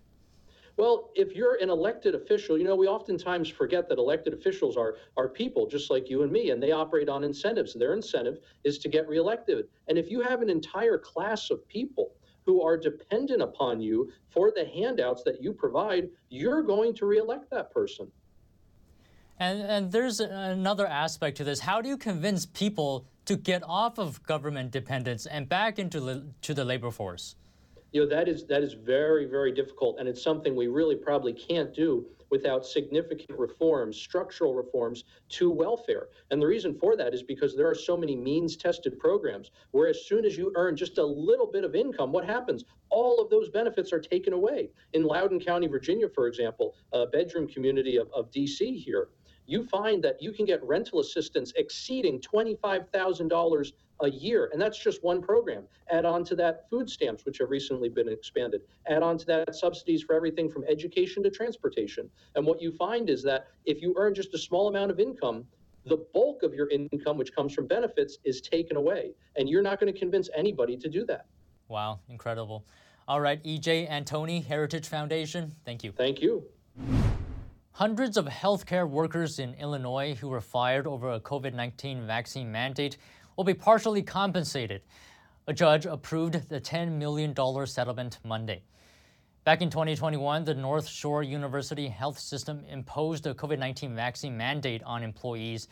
Well, 0.76 1.12
if 1.14 1.34
you're 1.36 1.56
an 1.62 1.70
elected 1.70 2.16
official, 2.16 2.58
you 2.58 2.64
know, 2.64 2.76
we 2.76 2.88
oftentimes 2.88 3.48
forget 3.48 3.88
that 3.90 4.00
elected 4.00 4.34
officials 4.34 4.76
are, 4.76 4.96
are 5.18 5.30
people 5.30 5.68
just 5.68 5.92
like 5.92 6.10
you 6.10 6.24
and 6.24 6.32
me, 6.32 6.50
and 6.50 6.62
they 6.62 6.72
operate 6.72 7.10
on 7.10 7.24
incentives. 7.24 7.74
Their 7.76 7.94
incentive 7.94 8.40
is 8.64 8.80
to 8.80 8.90
get 8.90 9.08
reelected. 9.08 9.68
And 9.88 9.98
if 9.98 10.10
you 10.10 10.22
have 10.22 10.42
an 10.42 10.50
entire 10.50 10.98
class 10.98 11.52
of 11.52 11.68
people 11.68 12.16
who 12.46 12.62
are 12.62 12.76
dependent 12.76 13.42
upon 13.42 13.82
you 13.82 14.12
for 14.30 14.52
the 14.56 14.66
handouts 14.66 15.24
that 15.24 15.42
you 15.42 15.54
provide, 15.54 16.10
you're 16.30 16.64
going 16.64 16.96
to 16.96 17.06
reelect 17.06 17.50
that 17.52 17.72
person. 17.72 18.12
And, 19.40 19.62
and 19.62 19.92
there's 19.92 20.20
another 20.20 20.88
aspect 20.88 21.38
to 21.38 21.44
this. 21.44 21.60
How 21.60 21.82
do 21.82 21.90
you 21.90 21.98
convince 21.98 22.46
people 22.46 23.06
to 23.26 23.36
get 23.36 23.64
off 23.64 24.00
of 24.00 24.24
government 24.24 24.72
dependence 24.72 25.26
and 25.26 25.48
back 25.48 25.80
into 25.80 26.00
the, 26.00 26.26
to 26.42 26.54
the 26.54 26.66
labor 26.66 26.92
force? 26.92 27.36
You 27.94 28.02
know 28.02 28.08
that 28.08 28.28
is 28.28 28.46
that 28.48 28.64
is 28.64 28.74
very 28.74 29.26
very 29.26 29.52
difficult 29.52 29.98
and 30.00 30.10
it's 30.10 30.22
something 30.22 30.56
we 30.56 30.68
really 30.68 30.96
probably 30.96 31.32
can't 31.32 31.74
do 31.74 32.06
without 32.34 32.66
significant 32.66 33.38
reforms 33.38 33.96
structural 33.96 34.56
reforms 34.56 35.04
to 35.30 35.52
welfare. 35.52 36.08
And 36.32 36.42
the 36.42 36.48
reason 36.48 36.74
for 36.74 36.98
that 36.98 37.14
is 37.14 37.22
because 37.22 37.56
there 37.56 37.70
are 37.70 37.76
so 37.76 37.96
many 37.96 38.16
means 38.16 38.58
tested 38.58 38.98
programs 38.98 39.52
where 39.70 39.88
as 39.88 40.08
soon 40.08 40.26
as 40.26 40.36
you 40.36 40.52
earn 40.56 40.76
just 40.76 40.98
a 40.98 41.06
little 41.06 41.46
bit 41.46 41.64
of 41.64 41.76
income 41.76 42.12
what 42.12 42.26
happens? 42.26 42.66
All 42.90 43.22
of 43.22 43.30
those 43.30 43.50
benefits 43.50 43.94
are 43.94 44.00
taken 44.00 44.34
away. 44.34 44.72
In 44.94 45.04
loudoun 45.04 45.40
county 45.40 45.68
virginia 45.68 46.10
for 46.10 46.26
example 46.26 46.74
a 46.92 47.06
bedroom 47.06 47.48
community 47.48 47.98
of, 47.98 48.10
of 48.16 48.32
dc 48.32 48.84
here 48.84 49.10
you 49.46 49.64
find 49.68 50.04
that 50.04 50.22
you 50.22 50.32
can 50.32 50.46
get 50.46 50.64
rental 50.64 51.02
assistance 51.02 51.54
exceeding 51.56 52.20
$25,000 52.22 53.72
a 54.02 54.10
year. 54.10 54.50
And 54.52 54.62
that's 54.62 54.78
just 54.78 55.04
one 55.04 55.22
program. 55.22 55.64
Add 55.90 56.06
on 56.06 56.24
to 56.26 56.36
that 56.36 56.70
food 56.70 56.90
stamps, 56.90 57.26
which 57.26 57.38
have 57.40 57.50
recently 57.50 57.90
been 57.90 58.10
expanded. 58.10 58.62
Add 58.88 59.04
on 59.04 59.18
to 59.20 59.26
that 59.28 59.56
subsidies 59.56 60.04
for 60.04 60.16
everything 60.16 60.50
from 60.50 60.64
education 60.70 61.24
to 61.24 61.30
transportation. 61.30 62.10
And 62.36 62.46
what 62.46 62.62
you 62.62 62.72
find 62.72 63.10
is 63.10 63.24
that 63.24 63.48
if 63.66 63.82
you 63.82 63.94
earn 63.98 64.14
just 64.14 64.34
a 64.34 64.38
small 64.38 64.68
amount 64.68 64.92
of 64.92 65.00
income, 65.00 65.46
the 65.86 65.98
bulk 66.14 66.44
of 66.44 66.54
your 66.54 66.70
income, 66.70 67.18
which 67.18 67.34
comes 67.36 67.54
from 67.54 67.68
benefits, 67.68 68.18
is 68.24 68.42
taken 68.42 68.78
away. 68.78 69.14
And 69.36 69.50
you're 69.50 69.62
not 69.62 69.80
going 69.80 69.92
to 69.92 69.98
convince 69.98 70.30
anybody 70.36 70.78
to 70.78 70.90
do 70.90 71.06
that. 71.06 71.26
Wow, 71.68 72.00
incredible. 72.10 72.66
All 73.08 73.20
right, 73.20 73.44
EJ 73.44 73.90
Antoni, 73.90 74.46
Heritage 74.46 74.88
Foundation, 74.88 75.54
thank 75.66 75.84
you. 75.84 75.92
Thank 75.92 76.22
you. 76.22 76.44
Hundreds 77.74 78.18
of 78.18 78.28
healthcare 78.28 78.88
workers 78.88 79.40
in 79.40 79.56
Illinois 79.56 80.14
who 80.14 80.30
were 80.30 80.40
fired 80.40 80.86
over 80.86 81.12
a 81.12 81.20
COVID 81.20 81.54
19 81.54 82.06
vaccine 82.06 82.52
mandate 82.52 82.98
will 83.36 83.44
be 83.44 83.54
partially 83.54 84.02
compensated. 84.02 84.82
A 85.48 85.54
judge 85.54 85.86
approved 85.86 86.50
the 86.50 86.62
$10 86.62 86.94
million 86.94 87.36
settlement 87.66 88.20
Monday. 88.24 88.64
Back 89.44 89.62
in 89.62 89.70
2021, 89.70 90.46
the 90.46 90.54
North 90.54 90.88
Shore 90.88 91.22
University 91.22 91.90
Health 91.90 92.18
System 92.18 92.64
imposed 92.70 93.28
a 93.28 93.34
COVID 93.34 93.60
19 93.60 93.94
vaccine 93.94 94.38
mandate 94.38 94.82
on 94.84 95.04
employees. 95.04 95.68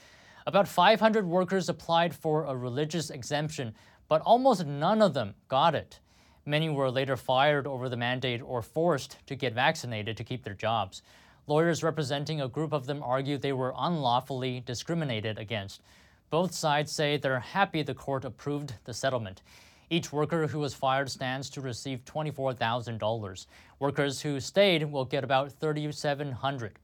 About 0.46 0.68
500 0.68 1.25
workers 1.25 1.70
applied 1.70 2.13
for 2.13 2.44
a 2.44 2.56
religious 2.56 3.10
exemption, 3.10 3.74
but 4.10 4.22
almost 4.24 4.65
none 4.65 5.01
of 5.01 5.13
them 5.13 5.36
got 5.48 5.74
it. 5.74 6.01
Many 6.46 6.70
were 6.70 6.91
later 6.91 7.15
fired 7.15 7.65
over 7.65 7.88
the 7.88 7.96
mandate 7.96 8.41
or 8.41 8.62
forced 8.62 9.18
to 9.27 9.36
get 9.36 9.53
vaccinated 9.53 10.18
to 10.18 10.24
keep 10.24 10.44
their 10.44 10.53
jobs. 10.53 11.01
Lawyers 11.48 11.84
representing 11.84 12.41
a 12.41 12.50
group 12.50 12.74
of 12.74 12.88
them 12.88 13.01
argued 13.01 13.41
they 13.41 13.53
were 13.53 13.74
unlawfully 13.77 14.60
discriminated 14.65 15.38
against. 15.38 15.82
Both 16.31 16.53
sides 16.53 16.93
say 16.93 17.17
they're 17.17 17.41
happy 17.41 17.83
the 17.83 17.93
court 17.93 18.23
approved 18.23 18.73
the 18.85 18.93
settlement. 18.93 19.41
Each 19.89 20.13
worker 20.13 20.47
who 20.47 20.59
was 20.59 20.73
fired 20.73 21.11
stands 21.11 21.50
to 21.50 21.61
receive 21.61 22.05
$24,000. 22.05 23.45
Workers 23.79 24.21
who 24.21 24.39
stayed 24.39 24.89
will 24.89 25.03
get 25.03 25.25
about 25.25 25.51
3,700. 25.51 26.79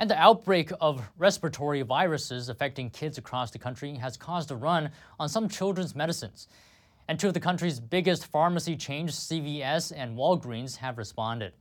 And 0.00 0.10
the 0.10 0.18
outbreak 0.18 0.72
of 0.80 1.08
respiratory 1.18 1.82
viruses 1.82 2.48
affecting 2.48 2.90
kids 2.90 3.16
across 3.16 3.52
the 3.52 3.60
country 3.60 3.94
has 3.94 4.16
caused 4.16 4.50
a 4.50 4.56
run 4.56 4.90
on 5.20 5.28
some 5.28 5.48
children's 5.48 5.94
medicines. 5.94 6.48
And 7.06 7.18
two 7.18 7.28
of 7.28 7.34
the 7.34 7.40
country's 7.40 7.78
biggest 7.78 8.26
pharmacy 8.26 8.74
chains, 8.74 9.14
CVS 9.16 9.92
and 9.96 10.16
Walgreens, 10.16 10.78
have 10.78 10.98
responded. 10.98 11.52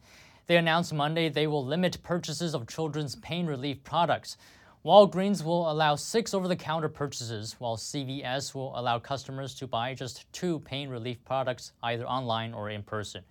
They 0.47 0.57
announced 0.57 0.93
Monday 0.93 1.29
they 1.29 1.45
will 1.45 1.63
limit 1.63 2.01
purchases 2.01 2.55
of 2.55 2.67
children's 2.67 3.15
pain 3.17 3.45
relief 3.45 3.83
products. 3.83 4.37
Walgreens 4.87 5.43
will 5.43 5.69
allow 5.69 5.95
six 5.95 6.33
over 6.33 6.47
the 6.47 6.55
counter 6.55 6.87
purchases, 6.87 7.57
while 7.59 7.75
CVS 7.75 8.55
will 8.55 8.71
allow 8.79 8.99
customers 8.99 9.53
to 9.55 9.67
buy 9.67 9.93
just 9.93 10.31
two 10.31 10.59
pain 10.61 10.87
relief 10.87 11.17
products 11.25 11.73
either 11.83 12.07
online 12.07 12.53
or 12.53 12.69
in 12.69 12.83
person. 12.83 13.21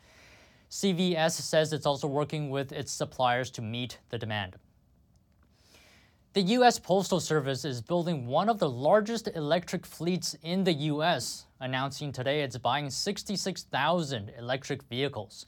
CVS 0.70 1.30
says 1.30 1.72
it's 1.72 1.86
also 1.86 2.08
working 2.08 2.50
with 2.50 2.72
its 2.72 2.92
suppliers 2.92 3.50
to 3.52 3.62
meet 3.62 3.96
the 4.10 4.18
demand. 4.18 4.56
The 6.34 6.42
U.S. 6.42 6.78
Postal 6.78 7.20
Service 7.20 7.64
is 7.64 7.80
building 7.80 8.26
one 8.26 8.50
of 8.50 8.58
the 8.58 8.68
largest 8.68 9.26
electric 9.34 9.86
fleets 9.86 10.36
in 10.42 10.62
the 10.62 10.74
U.S., 10.74 11.46
announcing 11.60 12.12
today 12.12 12.42
it's 12.42 12.58
buying 12.58 12.90
66,000 12.90 14.30
electric 14.38 14.82
vehicles. 14.82 15.46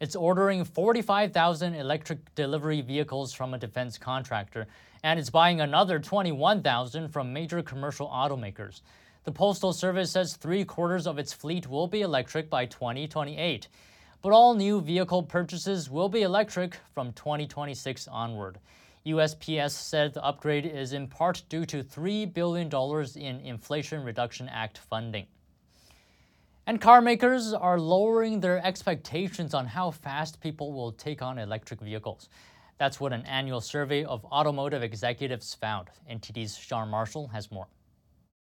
It's 0.00 0.14
ordering 0.14 0.64
45,000 0.64 1.74
electric 1.74 2.32
delivery 2.36 2.82
vehicles 2.82 3.32
from 3.32 3.52
a 3.52 3.58
defense 3.58 3.98
contractor, 3.98 4.68
and 5.02 5.18
it's 5.18 5.28
buying 5.28 5.60
another 5.60 5.98
21,000 5.98 7.08
from 7.08 7.32
major 7.32 7.64
commercial 7.64 8.06
automakers. 8.06 8.82
The 9.24 9.32
Postal 9.32 9.72
Service 9.72 10.12
says 10.12 10.36
three 10.36 10.64
quarters 10.64 11.08
of 11.08 11.18
its 11.18 11.32
fleet 11.32 11.68
will 11.68 11.88
be 11.88 12.02
electric 12.02 12.48
by 12.48 12.66
2028. 12.66 13.66
But 14.22 14.32
all 14.32 14.54
new 14.54 14.80
vehicle 14.80 15.24
purchases 15.24 15.90
will 15.90 16.08
be 16.08 16.22
electric 16.22 16.76
from 16.94 17.12
2026 17.12 18.06
onward. 18.06 18.60
USPS 19.04 19.72
said 19.72 20.14
the 20.14 20.24
upgrade 20.24 20.64
is 20.64 20.92
in 20.92 21.08
part 21.08 21.42
due 21.48 21.66
to 21.66 21.82
$3 21.82 22.32
billion 22.32 22.70
in 23.16 23.40
Inflation 23.44 24.04
Reduction 24.04 24.48
Act 24.48 24.78
funding. 24.78 25.26
And 26.68 26.78
car 26.78 27.00
makers 27.00 27.54
are 27.54 27.80
lowering 27.80 28.40
their 28.40 28.62
expectations 28.62 29.54
on 29.54 29.64
how 29.64 29.90
fast 29.90 30.38
people 30.42 30.70
will 30.70 30.92
take 30.92 31.22
on 31.22 31.38
electric 31.38 31.80
vehicles. 31.80 32.28
That's 32.76 33.00
what 33.00 33.14
an 33.14 33.22
annual 33.22 33.62
survey 33.62 34.04
of 34.04 34.22
automotive 34.26 34.82
executives 34.82 35.54
found. 35.54 35.88
NTD's 36.10 36.58
Sean 36.58 36.90
Marshall 36.90 37.28
has 37.28 37.50
more. 37.50 37.68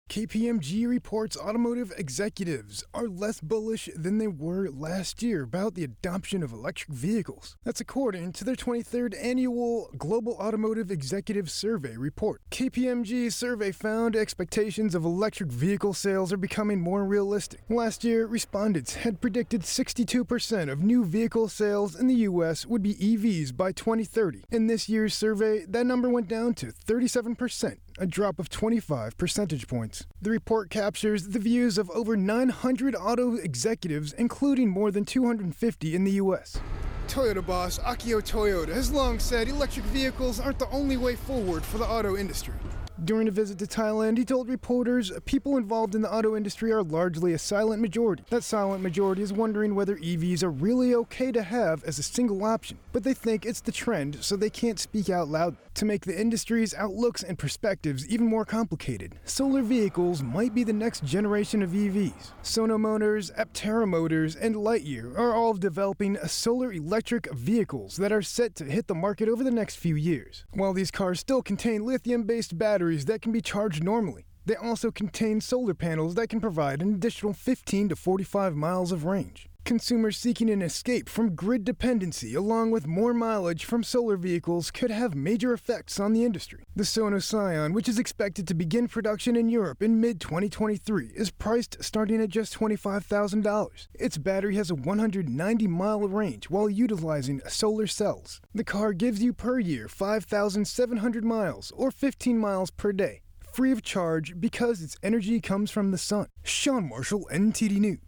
KPMG 0.09 0.87
reports 0.87 1.37
automotive 1.37 1.93
executives 1.97 2.85
are 2.95 3.09
less 3.09 3.41
bullish 3.41 3.89
than 3.97 4.19
they 4.19 4.29
were 4.29 4.69
last 4.71 5.25
year 5.25 5.43
about 5.43 5.75
the 5.75 5.83
adoption 5.83 6.43
of 6.43 6.53
electric 6.53 6.91
vehicles. 6.91 7.57
That's 7.65 7.81
according 7.81 8.33
to 8.35 8.45
their 8.45 8.55
23rd 8.55 9.17
annual 9.21 9.91
Global 9.99 10.35
Automotive 10.35 10.91
Executive 10.91 11.51
Survey 11.51 11.97
report. 11.97 12.43
KPMG's 12.53 13.35
survey 13.35 13.73
found 13.73 14.15
expectations 14.15 14.95
of 14.95 15.05
electric 15.05 15.51
vehicle 15.51 15.95
sales 15.95 16.33
are 16.33 16.37
becoming 16.37 16.81
more 16.81 17.05
realistic. 17.05 17.63
Last 17.69 18.05
year, 18.05 18.27
respondents 18.27 18.95
had 18.95 19.21
predicted 19.21 19.63
62% 19.63 20.71
of 20.71 20.81
new 20.81 21.05
vehicle 21.05 21.49
sales 21.49 21.99
in 21.99 22.07
the 22.07 22.29
U.S. 22.31 22.67
would 22.67 22.83
be 22.83 22.95
EVs 22.95 23.57
by 23.57 23.73
2030. 23.73 24.45
In 24.53 24.69
this 24.69 24.89
year's 24.89 25.15
survey, 25.15 25.65
that 25.67 25.87
number 25.87 26.09
went 26.09 26.29
down 26.29 26.55
to 26.55 26.67
37% 26.67 27.79
a 27.99 28.07
drop 28.07 28.39
of 28.39 28.49
25 28.49 29.17
percentage 29.17 29.69
points. 29.69 30.07
The 30.21 30.31
report 30.31 30.71
captures 30.71 31.29
the 31.29 31.39
views 31.39 31.79
of 31.79 31.91
over 31.91 32.17
900 32.17 32.95
auto 32.97 33.37
executives, 33.37 34.13
including 34.13 34.69
more 34.69 34.91
than 34.91 35.05
250 35.05 35.95
in 35.95 36.05
the 36.05 36.13
U.S. 36.13 36.59
Toyota 37.07 37.45
boss 37.45 37.79
Akio 37.81 38.21
Toyoda 38.21 38.73
has 38.73 38.91
long 38.91 39.19
said 39.19 39.49
electric 39.49 39.85
vehicles 39.87 40.41
aren't 40.41 40.59
the 40.59 40.69
only 40.71 40.97
way 40.97 41.17
forward 41.17 41.63
for 41.63 41.79
the 41.79 41.85
auto 41.85 42.17
industry. 42.17 42.55
During 43.03 43.27
a 43.27 43.33
visit 43.33 43.59
to 43.59 43.67
Thailand, 43.67 44.19
he 44.19 44.25
told 44.25 44.49
reporters 44.49 45.11
people 45.25 45.57
involved 45.57 45.97
in 45.97 46.03
the 46.03 46.13
auto 46.13 46.37
industry 46.37 46.71
are 46.71 46.83
largely 46.83 47.33
a 47.33 47.39
silent 47.39 47.83
majority. 47.83 48.23
That 48.31 48.45
silent 48.45 48.85
majority 48.85 49.21
is 49.21 49.33
wondering 49.33 49.75
whether 49.75 49.97
EVs 49.97 50.45
are 50.45 50.51
really 50.51 50.95
okay 50.95 51.33
to 51.33 51.43
have 51.43 51.83
as 51.83 51.99
a 51.99 52.05
single 52.05 52.45
option, 52.45 52.79
but 52.93 53.03
they 53.03 53.13
think 53.13 53.45
it's 53.45 53.61
the 53.61 53.73
trend, 53.73 54.19
so 54.21 54.37
they 54.37 54.49
can't 54.49 54.79
speak 54.79 55.11
out 55.11 55.27
loud. 55.27 55.57
To 55.75 55.85
make 55.85 56.05
the 56.05 56.19
industry's 56.19 56.73
outlooks 56.73 57.25
and 57.25 57.37
perspectives 57.37 58.07
even 58.07 58.29
more 58.29 58.45
complicated, 58.45 59.19
solar 59.25 59.63
vehicles 59.63 60.23
might 60.23 60.55
be 60.55 60.63
the 60.63 60.73
next 60.73 61.03
generation 61.05 61.63
of 61.63 61.71
EVs. 61.71 62.31
Sono 62.43 62.79
Motors, 62.79 63.33
Aptera 63.33 63.89
Motors, 63.89 64.37
and 64.37 64.55
Lightyear 64.55 65.19
are 65.19 65.35
all 65.35 65.55
developing 65.55 66.17
solar 66.29 66.73
electric 66.73 67.29
vehicles 67.33 67.97
that 67.97 68.13
are 68.13 68.23
set 68.23 68.55
to 68.55 68.65
hit 68.65 68.87
the 68.87 68.95
market 68.95 69.29
over 69.29 69.43
the 69.43 69.51
next 69.51 69.77
few 69.77 69.97
years. 69.97 70.45
While 70.53 70.75
these 70.75 70.93
cars 70.93 71.19
still 71.19 71.43
contain 71.43 71.85
lithium 71.85 72.23
based 72.23 72.57
batteries 72.57 72.84
that 73.07 73.23
can 73.23 73.33
be 73.33 73.41
charged 73.41 73.83
normally, 73.83 74.27
they 74.47 74.57
also 74.57 74.91
contain 74.91 75.41
solar 75.41 75.75
panels 75.75 76.15
that 76.15 76.29
can 76.29 76.41
provide 76.41 76.83
an 76.83 76.95
additional 76.95 77.33
15 77.33 77.89
to 77.89 77.97
45 77.97 78.55
miles 78.55 78.93
of 78.93 79.05
range. 79.05 79.49
Consumers 79.65 80.19
seeking 80.19 80.51
an 80.51 80.61
escape 80.61 81.09
from 81.09 81.35
grid 81.35 81.65
dependency, 81.65 82.35
along 82.35 82.71
with 82.71 82.87
more 82.87 83.15
mileage 83.15 83.65
from 83.65 83.83
solar 83.83 84.19
vehicles, 84.19 84.71
could 84.71 84.91
have 84.91 85.15
major 85.15 85.55
effects 85.55 85.99
on 85.99 86.13
the 86.13 86.23
industry. 86.23 86.65
The 86.77 86.85
Sono 86.85 87.19
Sion, 87.19 87.73
which 87.73 87.89
is 87.89 87.99
expected 87.99 88.47
to 88.47 88.55
begin 88.55 88.89
production 88.89 89.37
in 89.37 89.49
Europe 89.49 89.83
in 89.83 90.03
mid 90.03 90.21
2023, 90.21 91.13
is 91.15 91.31
priced 91.31 91.83
starting 91.83 92.21
at 92.21 92.29
just 92.29 92.53
$25,000. 92.59 93.87
Its 93.95 94.19
battery 94.19 94.57
has 94.57 94.71
a 94.71 94.75
190 94.75 95.67
mile 95.67 96.09
range 96.09 96.51
while 96.51 96.69
utilizing 96.69 97.41
solar 97.49 97.87
cells. 97.87 98.43
The 98.55 98.65
car 98.65 98.93
gives 98.93 99.23
you 99.23 99.33
per 99.33 99.59
year 99.59 99.89
5,700 99.89 101.25
miles 101.25 101.73
or 101.75 101.91
15 101.91 102.37
miles 102.37 102.71
per 102.71 102.93
day 102.93 103.23
free 103.55 103.71
of 103.71 103.83
charge 103.83 104.35
because 104.41 104.83
its 104.83 104.97
energy 105.01 105.41
comes 105.41 105.71
from 105.71 105.93
the 105.93 105.99
sun. 105.99 106.27
Sean 106.43 106.89
Marshall, 106.89 107.29
NTD 107.33 107.79
News. 107.79 107.99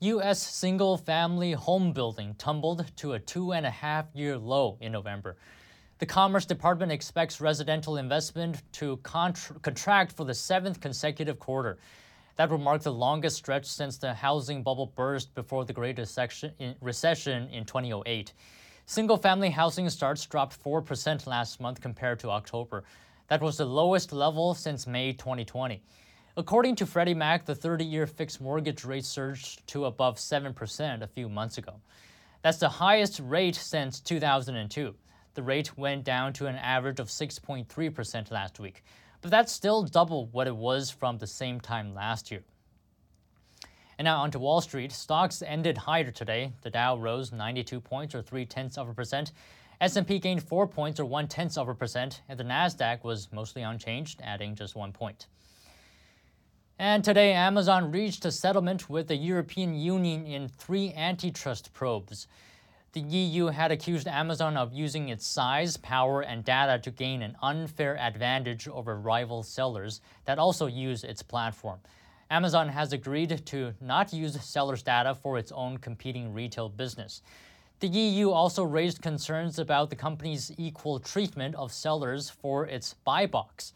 U.S. 0.00 0.42
single 0.42 0.98
family 0.98 1.52
home 1.52 1.92
building 1.92 2.34
tumbled 2.36 2.84
to 2.96 3.12
a 3.12 3.18
two 3.18 3.52
and 3.52 3.64
a 3.64 3.70
half 3.70 4.06
year 4.12 4.36
low 4.36 4.76
in 4.80 4.92
November. 4.92 5.36
The 5.98 6.06
Commerce 6.06 6.44
Department 6.44 6.90
expects 6.90 7.40
residential 7.40 7.96
investment 7.96 8.62
to 8.72 8.96
contr- 8.98 9.62
contract 9.62 10.12
for 10.12 10.24
the 10.24 10.34
seventh 10.34 10.80
consecutive 10.80 11.38
quarter. 11.38 11.78
That 12.36 12.50
will 12.50 12.58
mark 12.58 12.82
the 12.82 12.92
longest 12.92 13.36
stretch 13.36 13.66
since 13.66 13.96
the 13.96 14.12
housing 14.12 14.64
bubble 14.64 14.92
burst 14.94 15.34
before 15.34 15.64
the 15.64 15.72
Great 15.72 15.98
Recession 15.98 16.52
in 16.58 17.64
2008. 17.64 18.32
Single 18.86 19.16
family 19.16 19.50
housing 19.50 19.88
starts 19.88 20.26
dropped 20.26 20.62
4% 20.62 21.26
last 21.26 21.60
month 21.60 21.80
compared 21.80 22.18
to 22.18 22.30
October. 22.30 22.84
That 23.28 23.40
was 23.40 23.56
the 23.56 23.64
lowest 23.64 24.12
level 24.12 24.52
since 24.54 24.86
May 24.86 25.12
2020. 25.12 25.80
According 26.36 26.74
to 26.76 26.86
Freddie 26.86 27.14
Mac, 27.14 27.44
the 27.44 27.54
30 27.54 27.84
year 27.84 28.08
fixed 28.08 28.40
mortgage 28.40 28.84
rate 28.84 29.04
surged 29.04 29.64
to 29.68 29.84
above 29.84 30.16
7% 30.16 31.02
a 31.02 31.06
few 31.06 31.28
months 31.28 31.58
ago. 31.58 31.74
That's 32.42 32.58
the 32.58 32.68
highest 32.68 33.20
rate 33.20 33.54
since 33.54 34.00
2002. 34.00 34.96
The 35.34 35.42
rate 35.44 35.78
went 35.78 36.02
down 36.02 36.32
to 36.32 36.46
an 36.46 36.56
average 36.56 36.98
of 36.98 37.06
6.3% 37.06 38.32
last 38.32 38.58
week, 38.58 38.82
but 39.22 39.30
that's 39.30 39.52
still 39.52 39.84
double 39.84 40.26
what 40.26 40.48
it 40.48 40.56
was 40.56 40.90
from 40.90 41.18
the 41.18 41.26
same 41.28 41.60
time 41.60 41.94
last 41.94 42.32
year. 42.32 42.42
And 43.96 44.04
now 44.04 44.18
onto 44.18 44.40
Wall 44.40 44.60
Street. 44.60 44.90
Stocks 44.90 45.40
ended 45.40 45.78
higher 45.78 46.10
today. 46.10 46.50
The 46.62 46.70
Dow 46.70 46.96
rose 46.96 47.30
92 47.30 47.80
points 47.80 48.12
or 48.12 48.22
3 48.22 48.44
tenths 48.44 48.76
of 48.76 48.88
a 48.88 48.92
percent. 48.92 49.30
S&P 49.80 50.18
gained 50.18 50.42
4 50.42 50.66
points 50.66 50.98
or 50.98 51.04
1 51.04 51.28
tenth 51.28 51.56
of 51.56 51.68
a 51.68 51.74
percent, 51.76 52.22
and 52.28 52.40
the 52.40 52.44
Nasdaq 52.44 53.04
was 53.04 53.30
mostly 53.32 53.62
unchanged, 53.62 54.20
adding 54.24 54.56
just 54.56 54.74
1 54.74 54.90
point. 54.90 55.28
And 56.84 57.02
today, 57.02 57.32
Amazon 57.32 57.90
reached 57.90 58.26
a 58.26 58.30
settlement 58.30 58.90
with 58.90 59.08
the 59.08 59.16
European 59.16 59.74
Union 59.74 60.26
in 60.26 60.48
three 60.48 60.92
antitrust 60.92 61.72
probes. 61.72 62.28
The 62.92 63.00
EU 63.00 63.46
had 63.46 63.72
accused 63.72 64.06
Amazon 64.06 64.58
of 64.58 64.74
using 64.74 65.08
its 65.08 65.26
size, 65.26 65.78
power, 65.78 66.20
and 66.20 66.44
data 66.44 66.78
to 66.80 66.90
gain 66.90 67.22
an 67.22 67.36
unfair 67.40 67.96
advantage 67.96 68.68
over 68.68 68.98
rival 68.98 69.42
sellers 69.42 70.02
that 70.26 70.38
also 70.38 70.66
use 70.66 71.04
its 71.04 71.22
platform. 71.22 71.78
Amazon 72.30 72.68
has 72.68 72.92
agreed 72.92 73.46
to 73.46 73.72
not 73.80 74.12
use 74.12 74.38
sellers' 74.44 74.82
data 74.82 75.14
for 75.14 75.38
its 75.38 75.52
own 75.52 75.78
competing 75.78 76.34
retail 76.34 76.68
business. 76.68 77.22
The 77.80 77.88
EU 77.88 78.28
also 78.28 78.62
raised 78.62 79.00
concerns 79.00 79.58
about 79.58 79.88
the 79.88 79.96
company's 79.96 80.52
equal 80.58 81.00
treatment 81.00 81.54
of 81.54 81.72
sellers 81.72 82.28
for 82.28 82.66
its 82.66 82.92
buy 82.92 83.24
box. 83.24 83.72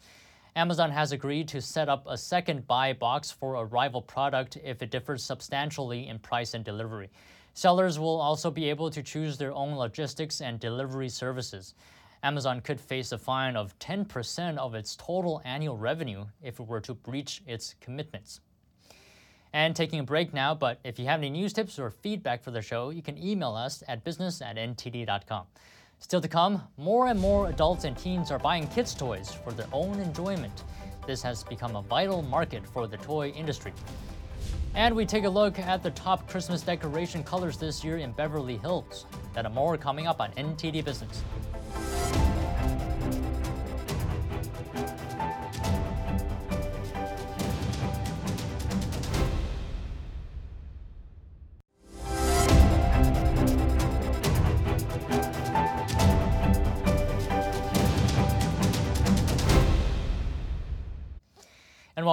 Amazon 0.55 0.91
has 0.91 1.11
agreed 1.11 1.47
to 1.47 1.61
set 1.61 1.89
up 1.89 2.05
a 2.07 2.17
second 2.17 2.65
buy 2.67 2.93
box 2.93 3.31
for 3.31 3.55
a 3.55 3.65
rival 3.65 4.01
product 4.01 4.57
if 4.63 4.81
it 4.81 4.91
differs 4.91 5.23
substantially 5.23 6.07
in 6.07 6.19
price 6.19 6.53
and 6.53 6.65
delivery. 6.65 7.09
Sellers 7.53 7.99
will 7.99 8.19
also 8.19 8.49
be 8.49 8.69
able 8.69 8.89
to 8.89 9.03
choose 9.03 9.37
their 9.37 9.53
own 9.53 9.75
logistics 9.75 10.41
and 10.41 10.59
delivery 10.59 11.09
services. 11.09 11.75
Amazon 12.23 12.61
could 12.61 12.79
face 12.79 13.11
a 13.11 13.17
fine 13.17 13.55
of 13.55 13.77
10% 13.79 14.57
of 14.57 14.75
its 14.75 14.95
total 14.95 15.41
annual 15.45 15.77
revenue 15.77 16.25
if 16.41 16.59
it 16.59 16.67
were 16.67 16.81
to 16.81 16.93
breach 16.93 17.41
its 17.47 17.75
commitments. 17.79 18.41
And 19.53 19.75
taking 19.75 19.99
a 19.99 20.03
break 20.03 20.33
now, 20.33 20.53
but 20.53 20.79
if 20.83 20.99
you 20.99 21.05
have 21.05 21.21
any 21.21 21.29
news 21.29 21.53
tips 21.53 21.79
or 21.79 21.89
feedback 21.89 22.43
for 22.43 22.51
the 22.51 22.61
show, 22.61 22.91
you 22.91 23.01
can 23.01 23.17
email 23.17 23.55
us 23.55 23.83
at 23.87 24.03
business 24.03 24.41
at 24.41 24.57
ntd.com. 24.57 25.45
Still 26.01 26.21
to 26.21 26.27
come, 26.29 26.63
more 26.77 27.07
and 27.07 27.19
more 27.19 27.49
adults 27.49 27.83
and 27.83 27.95
teens 27.95 28.31
are 28.31 28.39
buying 28.39 28.67
kids' 28.69 28.95
toys 28.95 29.31
for 29.43 29.51
their 29.51 29.67
own 29.73 29.99
enjoyment. 29.99 30.63
This 31.05 31.21
has 31.21 31.43
become 31.43 31.75
a 31.75 31.81
vital 31.81 32.21
market 32.21 32.65
for 32.65 32.87
the 32.87 32.97
toy 32.97 33.29
industry. 33.29 33.73
And 34.75 34.95
we 34.95 35.05
take 35.05 35.25
a 35.25 35.29
look 35.29 35.59
at 35.59 35.83
the 35.83 35.91
top 35.91 36.27
Christmas 36.29 36.61
decoration 36.61 37.21
colors 37.21 37.57
this 37.57 37.83
year 37.83 37.97
in 37.97 38.13
Beverly 38.13 38.57
Hills. 38.57 39.07
That 39.33 39.45
and 39.45 39.53
more 39.53 39.77
coming 39.77 40.07
up 40.07 40.21
on 40.21 40.31
NTD 40.31 40.85
Business. 40.85 41.21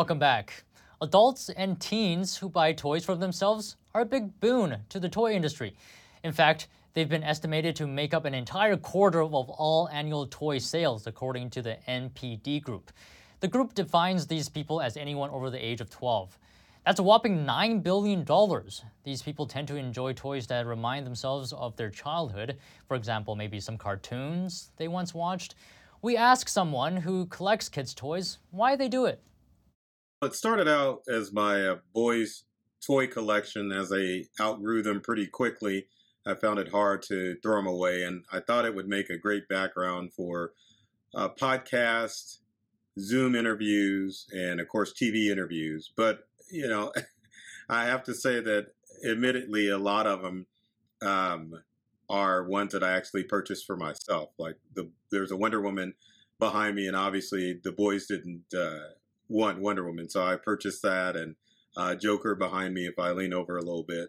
Welcome 0.07 0.21
back. 0.21 0.63
Adults 1.01 1.49
and 1.57 1.81
teens 1.81 2.37
who 2.37 2.49
buy 2.49 2.73
toys 2.73 3.05
for 3.05 3.17
themselves 3.17 3.75
are 3.93 4.03
a 4.03 4.05
big 4.05 4.39
boon 4.39 4.77
to 4.89 5.01
the 5.01 5.09
toy 5.09 5.33
industry. 5.33 5.75
In 6.23 6.31
fact, 6.33 6.69
they've 6.95 7.09
been 7.09 7.25
estimated 7.25 7.75
to 7.75 7.89
make 7.89 8.15
up 8.15 8.25
an 8.25 8.33
entire 8.33 8.77
quarter 8.77 9.21
of 9.21 9.35
all 9.35 9.89
annual 9.93 10.29
toy 10.29 10.59
sales, 10.59 11.09
according 11.09 11.51
to 11.51 11.61
the 11.61 11.77
NPD 11.89 12.63
Group. 12.63 12.93
The 13.41 13.49
group 13.49 13.75
defines 13.75 14.29
these 14.29 14.49
people 14.49 14.81
as 14.81 14.97
anyone 14.97 15.31
over 15.31 15.51
the 15.51 15.59
age 15.59 15.81
of 15.81 15.91
12. 15.91 16.39
That's 16.85 17.01
a 17.01 17.03
whopping 17.03 17.45
$9 17.45 17.83
billion. 17.83 18.25
These 19.03 19.23
people 19.23 19.45
tend 19.45 19.67
to 19.67 19.75
enjoy 19.75 20.13
toys 20.13 20.47
that 20.47 20.67
remind 20.67 21.05
themselves 21.05 21.53
of 21.53 21.75
their 21.75 21.91
childhood. 21.91 22.59
For 22.87 22.97
example, 22.97 23.35
maybe 23.35 23.59
some 23.59 23.77
cartoons 23.77 24.71
they 24.77 24.87
once 24.87 25.15
watched. 25.15 25.57
We 26.01 26.17
ask 26.17 26.49
someone 26.49 26.99
who 26.99 27.27
collects 27.27 27.69
kids' 27.69 27.93
toys 27.93 28.39
why 28.53 28.77
they 28.77 28.89
do 28.89 29.07
it. 29.07 29.21
It 30.23 30.35
started 30.35 30.67
out 30.67 31.03
as 31.09 31.33
my 31.33 31.67
uh, 31.67 31.77
boys' 31.93 32.45
toy 32.85 33.07
collection. 33.07 33.71
As 33.71 33.93
I 33.93 34.25
outgrew 34.41 34.83
them 34.83 35.03
pretty 35.03 35.27
quickly, 35.27 35.89
I 36.27 36.35
found 36.35 36.59
it 36.59 36.71
hard 36.71 37.03
to 37.09 37.37
throw 37.43 37.57
them 37.57 37.67
away, 37.67 38.03
and 38.03 38.25
I 38.33 38.41
thought 38.41 38.65
it 38.65 38.75
would 38.75 38.89
make 38.89 39.11
a 39.11 39.19
great 39.19 39.47
background 39.47 40.15
for 40.15 40.53
uh, 41.15 41.29
podcast, 41.29 42.39
Zoom 42.99 43.35
interviews, 43.35 44.27
and 44.33 44.59
of 44.59 44.69
course 44.69 44.95
TV 44.95 45.31
interviews. 45.31 45.93
But 45.95 46.21
you 46.51 46.67
know, 46.67 46.93
I 47.69 47.85
have 47.85 48.03
to 48.05 48.15
say 48.15 48.41
that, 48.41 48.69
admittedly, 49.07 49.69
a 49.69 49.79
lot 49.79 50.07
of 50.07 50.23
them 50.23 50.47
um, 51.03 51.53
are 52.09 52.45
ones 52.45 52.73
that 52.73 52.83
I 52.83 52.93
actually 52.97 53.25
purchased 53.25 53.67
for 53.67 53.77
myself. 53.77 54.31
Like 54.39 54.57
the 54.75 54.91
there's 55.11 55.31
a 55.31 55.37
Wonder 55.37 55.61
Woman 55.61 55.93
behind 56.39 56.75
me, 56.75 56.87
and 56.87 56.97
obviously 56.97 57.61
the 57.63 57.73
boys 57.73 58.07
didn't. 58.07 58.45
Uh, 58.57 58.95
want 59.29 59.61
Wonder 59.61 59.85
Woman, 59.85 60.09
so 60.09 60.25
I 60.25 60.37
purchased 60.37 60.83
that, 60.83 61.17
and 61.17 61.37
uh, 61.77 61.95
Joker 61.95 62.35
behind 62.35 62.75
me 62.75 62.87
if 62.87 62.99
I 62.99 63.11
lean 63.11 63.33
over 63.33 63.57
a 63.57 63.63
little 63.63 63.85
bit. 63.85 64.09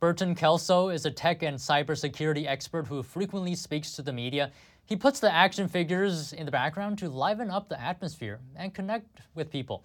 Burton 0.00 0.34
Kelso 0.34 0.90
is 0.90 1.04
a 1.04 1.10
tech 1.10 1.42
and 1.42 1.58
cybersecurity 1.58 2.46
expert 2.46 2.86
who 2.86 3.02
frequently 3.02 3.54
speaks 3.56 3.92
to 3.92 4.02
the 4.02 4.12
media. 4.12 4.52
He 4.84 4.94
puts 4.94 5.18
the 5.18 5.32
action 5.32 5.68
figures 5.68 6.32
in 6.32 6.46
the 6.46 6.52
background 6.52 6.98
to 6.98 7.08
liven 7.08 7.50
up 7.50 7.68
the 7.68 7.80
atmosphere 7.80 8.38
and 8.56 8.72
connect 8.72 9.20
with 9.34 9.50
people. 9.50 9.84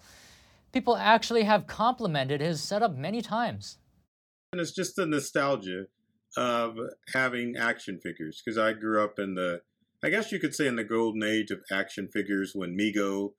People 0.72 0.96
actually 0.96 1.42
have 1.42 1.66
complimented 1.66 2.40
his 2.40 2.62
setup 2.62 2.96
many 2.96 3.22
times. 3.22 3.78
And 4.52 4.60
it's 4.60 4.72
just 4.72 4.94
the 4.96 5.04
nostalgia 5.04 5.86
of 6.36 6.76
having 7.12 7.56
action 7.56 7.98
figures 8.00 8.40
because 8.44 8.56
I 8.56 8.72
grew 8.72 9.02
up 9.02 9.18
in 9.18 9.34
the, 9.34 9.62
I 10.02 10.10
guess 10.10 10.32
you 10.32 10.38
could 10.38 10.54
say, 10.54 10.66
in 10.68 10.76
the 10.76 10.84
golden 10.84 11.22
age 11.22 11.50
of 11.50 11.60
action 11.72 12.08
figures 12.08 12.52
when 12.54 12.76
Mego 12.76 13.32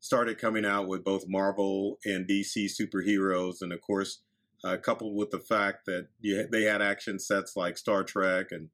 started 0.00 0.38
coming 0.38 0.64
out 0.64 0.88
with 0.88 1.04
both 1.04 1.28
Marvel 1.28 1.98
and 2.04 2.26
DC 2.26 2.70
superheroes, 2.80 3.56
and 3.60 3.72
of 3.72 3.80
course, 3.82 4.22
uh, 4.64 4.76
coupled 4.78 5.16
with 5.16 5.30
the 5.30 5.38
fact 5.38 5.86
that 5.86 6.08
you, 6.20 6.46
they 6.50 6.62
had 6.62 6.82
action 6.82 7.18
sets 7.18 7.54
like 7.54 7.78
Star 7.78 8.02
Trek 8.02 8.46
and 8.50 8.68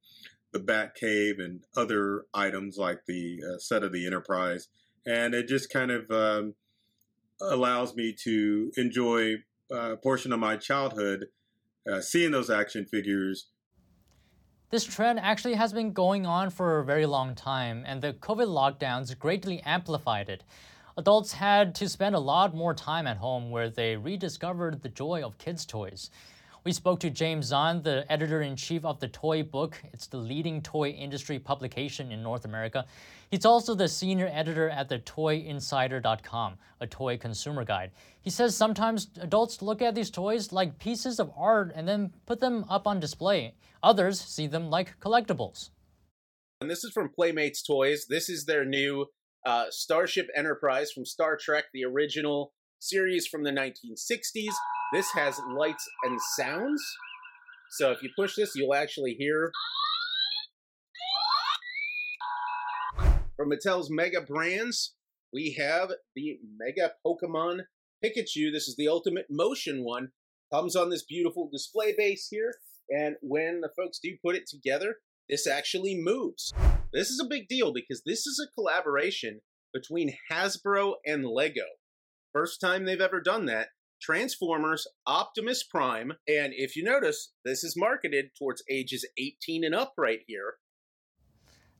the 0.52 0.60
Batcave 0.60 1.44
and 1.44 1.60
other 1.76 2.24
items 2.32 2.76
like 2.78 3.00
the 3.06 3.40
uh, 3.44 3.58
set 3.58 3.82
of 3.82 3.92
the 3.92 4.06
Enterprise, 4.06 4.68
and 5.04 5.34
it 5.34 5.48
just 5.48 5.70
kind 5.70 5.90
of 5.90 6.10
um, 6.10 6.54
allows 7.40 7.94
me 7.94 8.14
to 8.24 8.70
enjoy 8.76 9.34
uh, 9.70 9.92
a 9.92 9.96
portion 9.96 10.32
of 10.32 10.40
my 10.40 10.56
childhood 10.56 11.26
uh, 11.90 12.00
seeing 12.00 12.30
those 12.30 12.50
action 12.50 12.86
figures. 12.86 13.48
This 14.70 14.84
trend 14.84 15.20
actually 15.20 15.54
has 15.54 15.72
been 15.72 15.92
going 15.92 16.26
on 16.26 16.50
for 16.50 16.80
a 16.80 16.84
very 16.84 17.06
long 17.06 17.34
time, 17.34 17.84
and 17.86 18.02
the 18.02 18.14
COVID 18.14 18.48
lockdowns 18.48 19.16
greatly 19.16 19.60
amplified 19.60 20.28
it 20.28 20.42
adults 20.96 21.32
had 21.32 21.74
to 21.74 21.88
spend 21.88 22.14
a 22.14 22.20
lot 22.20 22.54
more 22.54 22.72
time 22.74 23.06
at 23.06 23.18
home 23.18 23.50
where 23.50 23.68
they 23.68 23.96
rediscovered 23.96 24.82
the 24.82 24.88
joy 24.88 25.22
of 25.22 25.36
kids' 25.38 25.66
toys. 25.66 26.10
We 26.64 26.72
spoke 26.72 26.98
to 27.00 27.10
James 27.10 27.46
Zahn, 27.46 27.82
the 27.82 28.04
editor 28.10 28.42
in 28.42 28.56
chief 28.56 28.84
of 28.84 28.98
the 28.98 29.06
Toy 29.06 29.44
Book. 29.44 29.80
It's 29.92 30.08
the 30.08 30.16
leading 30.16 30.60
toy 30.62 30.88
industry 30.88 31.38
publication 31.38 32.10
in 32.10 32.24
North 32.24 32.44
America. 32.44 32.86
He's 33.30 33.44
also 33.44 33.74
the 33.74 33.86
senior 33.86 34.28
editor 34.32 34.68
at 34.70 34.88
the 34.88 34.98
ToyInsider.com, 34.98 36.54
a 36.80 36.86
toy 36.86 37.18
consumer 37.18 37.64
guide. 37.64 37.92
He 38.20 38.30
says 38.30 38.56
sometimes 38.56 39.10
adults 39.20 39.62
look 39.62 39.80
at 39.80 39.94
these 39.94 40.10
toys 40.10 40.50
like 40.50 40.78
pieces 40.80 41.20
of 41.20 41.30
art 41.36 41.72
and 41.76 41.86
then 41.86 42.12
put 42.24 42.40
them 42.40 42.64
up 42.68 42.88
on 42.88 42.98
display. 42.98 43.54
Others 43.82 44.20
see 44.20 44.48
them 44.48 44.68
like 44.68 44.98
collectibles. 44.98 45.70
And 46.60 46.70
this 46.70 46.82
is 46.82 46.90
from 46.92 47.10
Playmates 47.10 47.62
Toys. 47.62 48.06
This 48.08 48.28
is 48.28 48.46
their 48.46 48.64
new 48.64 49.06
uh, 49.46 49.66
Starship 49.70 50.26
Enterprise 50.36 50.90
from 50.90 51.06
Star 51.06 51.38
Trek, 51.40 51.66
the 51.72 51.84
original 51.84 52.52
series 52.80 53.26
from 53.26 53.44
the 53.44 53.50
1960s. 53.50 54.52
This 54.92 55.10
has 55.12 55.40
lights 55.48 55.88
and 56.02 56.18
sounds. 56.36 56.82
So 57.70 57.92
if 57.92 58.02
you 58.02 58.10
push 58.16 58.34
this, 58.34 58.54
you'll 58.56 58.74
actually 58.74 59.14
hear. 59.14 59.52
From 63.36 63.50
Mattel's 63.50 63.90
Mega 63.90 64.20
Brands, 64.20 64.94
we 65.32 65.56
have 65.58 65.90
the 66.16 66.38
Mega 66.58 66.92
Pokemon 67.06 67.60
Pikachu. 68.04 68.50
This 68.52 68.66
is 68.66 68.74
the 68.76 68.88
ultimate 68.88 69.26
motion 69.30 69.84
one. 69.84 70.08
Comes 70.52 70.74
on 70.74 70.90
this 70.90 71.04
beautiful 71.04 71.48
display 71.52 71.94
base 71.96 72.28
here. 72.30 72.54
And 72.90 73.16
when 73.20 73.60
the 73.60 73.70
folks 73.76 73.98
do 74.02 74.16
put 74.24 74.36
it 74.36 74.46
together, 74.48 74.96
this 75.28 75.46
actually 75.46 76.00
moves. 76.00 76.52
This 76.92 77.10
is 77.10 77.20
a 77.20 77.28
big 77.28 77.48
deal 77.48 77.72
because 77.72 78.02
this 78.06 78.26
is 78.26 78.40
a 78.42 78.52
collaboration 78.54 79.40
between 79.72 80.16
Hasbro 80.30 80.94
and 81.04 81.26
Lego. 81.26 81.64
First 82.32 82.60
time 82.60 82.84
they've 82.84 83.00
ever 83.00 83.20
done 83.20 83.46
that. 83.46 83.68
Transformers 84.00 84.86
Optimus 85.06 85.62
Prime, 85.62 86.12
and 86.28 86.52
if 86.54 86.76
you 86.76 86.84
notice, 86.84 87.32
this 87.44 87.64
is 87.64 87.76
marketed 87.76 88.26
towards 88.38 88.62
ages 88.70 89.06
18 89.18 89.64
and 89.64 89.74
up 89.74 89.94
right 89.98 90.20
here. 90.26 90.54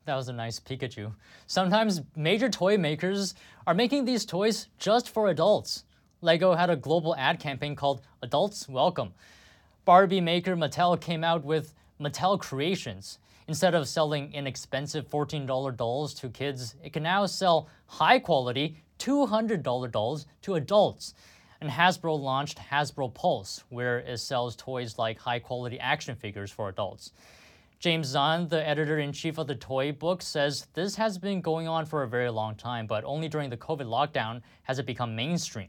That 0.07 0.17
was 0.17 0.29
a 0.29 0.33
nice 0.33 0.59
Pikachu. 0.59 1.15
Sometimes 1.47 2.03
major 2.17 2.49
toy 2.49 2.79
makers 2.79 3.35
are 3.67 3.75
making 3.75 4.05
these 4.05 4.25
toys 4.25 4.69
just 4.79 5.09
for 5.09 5.29
adults. 5.29 5.85
Lego 6.21 6.55
had 6.55 6.71
a 6.71 6.77
global 6.77 7.15
ad 7.17 7.39
campaign 7.39 7.77
called 7.77 8.03
Adults 8.23 8.69
Welcome. 8.69 9.13
Barbie 9.85 10.21
maker 10.21 10.57
Mattel 10.57 11.01
came 11.01 11.23
out 11.23 11.45
with 11.45 11.75
Mattel 12.01 12.41
Creations. 12.41 13.19
Instead 13.49 13.75
of 13.75 13.87
selling 13.87 14.33
inexpensive 14.33 15.09
$14 15.09 15.77
dolls 15.77 16.15
to 16.15 16.29
kids, 16.29 16.75
it 16.83 16.93
can 16.93 17.05
now 17.05 17.27
sell 17.27 17.69
high 17.87 18.19
quality 18.19 18.77
$200 18.99 19.93
dolls 19.93 20.27
to 20.43 20.55
adults. 20.55 21.15
And 21.61 21.71
Hasbro 21.71 22.19
launched 22.19 22.59
Hasbro 22.59 23.15
Pulse, 23.15 23.65
where 23.71 24.01
it 24.01 24.19
sells 24.19 24.57
toys 24.57 24.99
like 24.99 25.19
high 25.19 25.39
quality 25.39 25.79
action 25.79 26.15
figures 26.17 26.51
for 26.51 26.69
adults. 26.69 27.13
James 27.79 28.09
Zahn, 28.09 28.49
the 28.49 28.67
editor 28.67 28.99
in 28.99 29.13
chief 29.13 29.39
of 29.39 29.47
the 29.47 29.55
toy 29.55 29.93
book, 29.93 30.23
says 30.23 30.67
this 30.75 30.97
has 30.97 31.19
been 31.19 31.41
going 31.41 31.69
on 31.69 31.87
for 31.87 32.03
a 32.03 32.09
very 32.09 32.31
long 32.31 32.55
time, 32.57 32.87
but 32.87 33.05
only 33.05 33.29
during 33.29 33.51
the 33.51 33.57
COVID 33.57 33.87
lockdown 33.87 34.41
has 34.63 34.79
it 34.79 34.87
become 34.87 35.15
mainstream. 35.15 35.69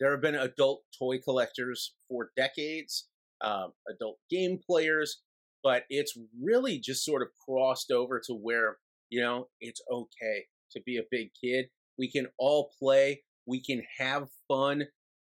There 0.00 0.10
have 0.10 0.20
been 0.20 0.36
adult 0.36 0.82
toy 0.96 1.18
collectors 1.18 1.94
for 2.08 2.30
decades, 2.36 3.08
um, 3.40 3.72
adult 3.88 4.18
game 4.30 4.58
players, 4.64 5.22
but 5.62 5.84
it's 5.88 6.16
really 6.40 6.78
just 6.78 7.04
sort 7.04 7.22
of 7.22 7.28
crossed 7.46 7.90
over 7.90 8.20
to 8.26 8.34
where, 8.34 8.78
you 9.10 9.20
know, 9.20 9.48
it's 9.60 9.80
okay 9.90 10.46
to 10.72 10.80
be 10.84 10.96
a 10.96 11.02
big 11.10 11.30
kid. 11.42 11.66
We 11.98 12.10
can 12.10 12.28
all 12.38 12.70
play, 12.78 13.22
we 13.46 13.62
can 13.62 13.82
have 13.98 14.28
fun. 14.48 14.84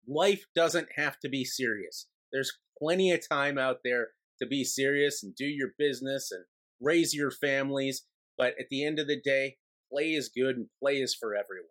Life 0.07 0.45
doesn't 0.55 0.89
have 0.95 1.19
to 1.19 1.29
be 1.29 1.45
serious. 1.45 2.07
There's 2.31 2.51
plenty 2.77 3.11
of 3.11 3.27
time 3.27 3.57
out 3.57 3.77
there 3.83 4.09
to 4.41 4.47
be 4.47 4.63
serious 4.63 5.23
and 5.23 5.35
do 5.35 5.45
your 5.45 5.69
business 5.77 6.31
and 6.31 6.43
raise 6.81 7.13
your 7.13 7.31
families. 7.31 8.05
But 8.37 8.53
at 8.59 8.69
the 8.69 8.85
end 8.85 8.99
of 8.99 9.07
the 9.07 9.19
day, 9.19 9.57
play 9.91 10.13
is 10.13 10.29
good 10.29 10.55
and 10.55 10.67
play 10.81 10.95
is 10.95 11.13
for 11.13 11.35
everyone. 11.35 11.67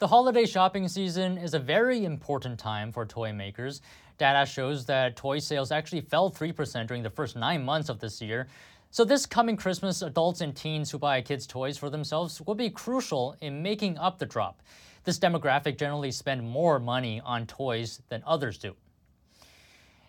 The 0.00 0.08
holiday 0.08 0.44
shopping 0.44 0.88
season 0.88 1.38
is 1.38 1.54
a 1.54 1.58
very 1.58 2.04
important 2.04 2.58
time 2.58 2.92
for 2.92 3.06
toy 3.06 3.32
makers. 3.32 3.80
Data 4.18 4.46
shows 4.46 4.86
that 4.86 5.16
toy 5.16 5.38
sales 5.38 5.72
actually 5.72 6.02
fell 6.02 6.30
3% 6.30 6.86
during 6.86 7.02
the 7.02 7.10
first 7.10 7.36
nine 7.36 7.64
months 7.64 7.88
of 7.88 7.98
this 7.98 8.22
year. 8.22 8.48
So, 8.90 9.04
this 9.04 9.26
coming 9.26 9.56
Christmas, 9.56 10.02
adults 10.02 10.40
and 10.40 10.54
teens 10.54 10.90
who 10.90 10.98
buy 10.98 11.20
kids' 11.20 11.46
toys 11.46 11.76
for 11.76 11.90
themselves 11.90 12.40
will 12.42 12.54
be 12.54 12.70
crucial 12.70 13.36
in 13.40 13.62
making 13.62 13.98
up 13.98 14.18
the 14.18 14.26
drop. 14.26 14.62
This 15.02 15.18
demographic 15.18 15.78
generally 15.78 16.12
spend 16.12 16.48
more 16.48 16.78
money 16.78 17.20
on 17.24 17.46
toys 17.46 18.02
than 18.08 18.22
others 18.24 18.56
do. 18.56 18.76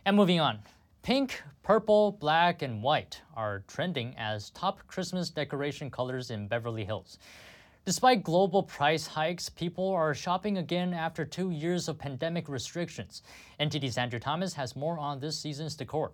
And 0.05 0.15
moving 0.15 0.39
on, 0.39 0.59
Pink, 1.05 1.43
purple, 1.61 2.13
black, 2.13 2.63
and 2.63 2.81
white 2.81 3.21
are 3.35 3.63
trending 3.67 4.15
as 4.17 4.49
top 4.49 4.79
Christmas 4.87 5.29
decoration 5.29 5.91
colors 5.91 6.31
in 6.31 6.47
Beverly 6.47 6.83
Hills. 6.83 7.19
Despite 7.85 8.23
global 8.23 8.63
price 8.63 9.05
hikes, 9.05 9.47
people 9.47 9.91
are 9.91 10.15
shopping 10.15 10.57
again 10.57 10.91
after 10.91 11.23
two 11.23 11.51
years 11.51 11.87
of 11.87 11.99
pandemic 11.99 12.49
restrictions. 12.49 13.21
NTD's 13.59 13.99
Andrew 13.99 14.17
Thomas 14.17 14.55
has 14.55 14.75
more 14.75 14.97
on 14.97 15.19
this 15.19 15.39
season's 15.39 15.75
decor. 15.75 16.11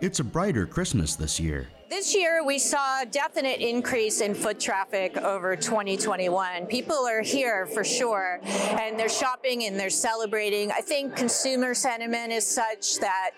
It's 0.00 0.20
a 0.20 0.24
brighter 0.24 0.64
Christmas 0.64 1.16
this 1.16 1.40
year. 1.40 1.66
This 1.88 2.14
year, 2.14 2.44
we 2.44 2.60
saw 2.60 3.02
a 3.02 3.06
definite 3.06 3.60
increase 3.60 4.20
in 4.20 4.34
foot 4.34 4.60
traffic 4.60 5.16
over 5.16 5.56
2021. 5.56 6.66
People 6.66 7.06
are 7.06 7.22
here 7.22 7.66
for 7.66 7.82
sure, 7.82 8.38
and 8.44 8.96
they're 8.96 9.08
shopping 9.08 9.64
and 9.64 9.80
they're 9.80 9.90
celebrating. 9.90 10.70
I 10.70 10.80
think 10.80 11.16
consumer 11.16 11.74
sentiment 11.74 12.30
is 12.30 12.46
such 12.46 13.00
that, 13.00 13.30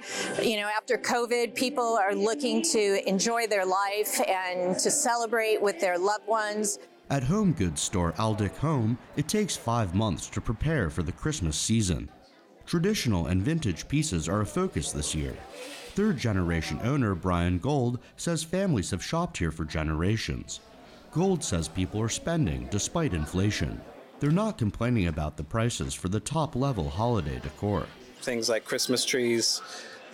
you 0.42 0.56
know, 0.56 0.68
after 0.68 0.98
COVID, 0.98 1.54
people 1.54 1.96
are 1.96 2.14
looking 2.14 2.60
to 2.64 3.08
enjoy 3.08 3.46
their 3.46 3.64
life 3.64 4.20
and 4.28 4.78
to 4.78 4.90
celebrate 4.90 5.62
with 5.62 5.80
their 5.80 5.96
loved 5.96 6.26
ones. 6.26 6.78
At 7.10 7.24
home 7.24 7.54
goods 7.54 7.80
store 7.80 8.12
Aldik 8.18 8.54
Home, 8.58 8.98
it 9.16 9.28
takes 9.28 9.56
five 9.56 9.94
months 9.94 10.28
to 10.28 10.42
prepare 10.42 10.90
for 10.90 11.02
the 11.02 11.12
Christmas 11.12 11.56
season. 11.56 12.10
Traditional 12.66 13.28
and 13.28 13.42
vintage 13.42 13.88
pieces 13.88 14.28
are 14.28 14.42
a 14.42 14.46
focus 14.46 14.92
this 14.92 15.14
year. 15.14 15.34
Third 15.94 16.18
generation 16.18 16.78
owner 16.84 17.14
Brian 17.14 17.58
Gold 17.60 17.98
says 18.18 18.44
families 18.44 18.90
have 18.90 19.02
shopped 19.02 19.38
here 19.38 19.50
for 19.50 19.64
generations. 19.64 20.60
Gold 21.10 21.42
says 21.42 21.66
people 21.66 21.98
are 22.02 22.10
spending 22.10 22.68
despite 22.70 23.14
inflation. 23.14 23.80
They're 24.20 24.30
not 24.30 24.58
complaining 24.58 25.06
about 25.06 25.38
the 25.38 25.44
prices 25.44 25.94
for 25.94 26.10
the 26.10 26.20
top 26.20 26.54
level 26.54 26.90
holiday 26.90 27.40
decor. 27.40 27.86
Things 28.20 28.50
like 28.50 28.66
Christmas 28.66 29.06
trees 29.06 29.62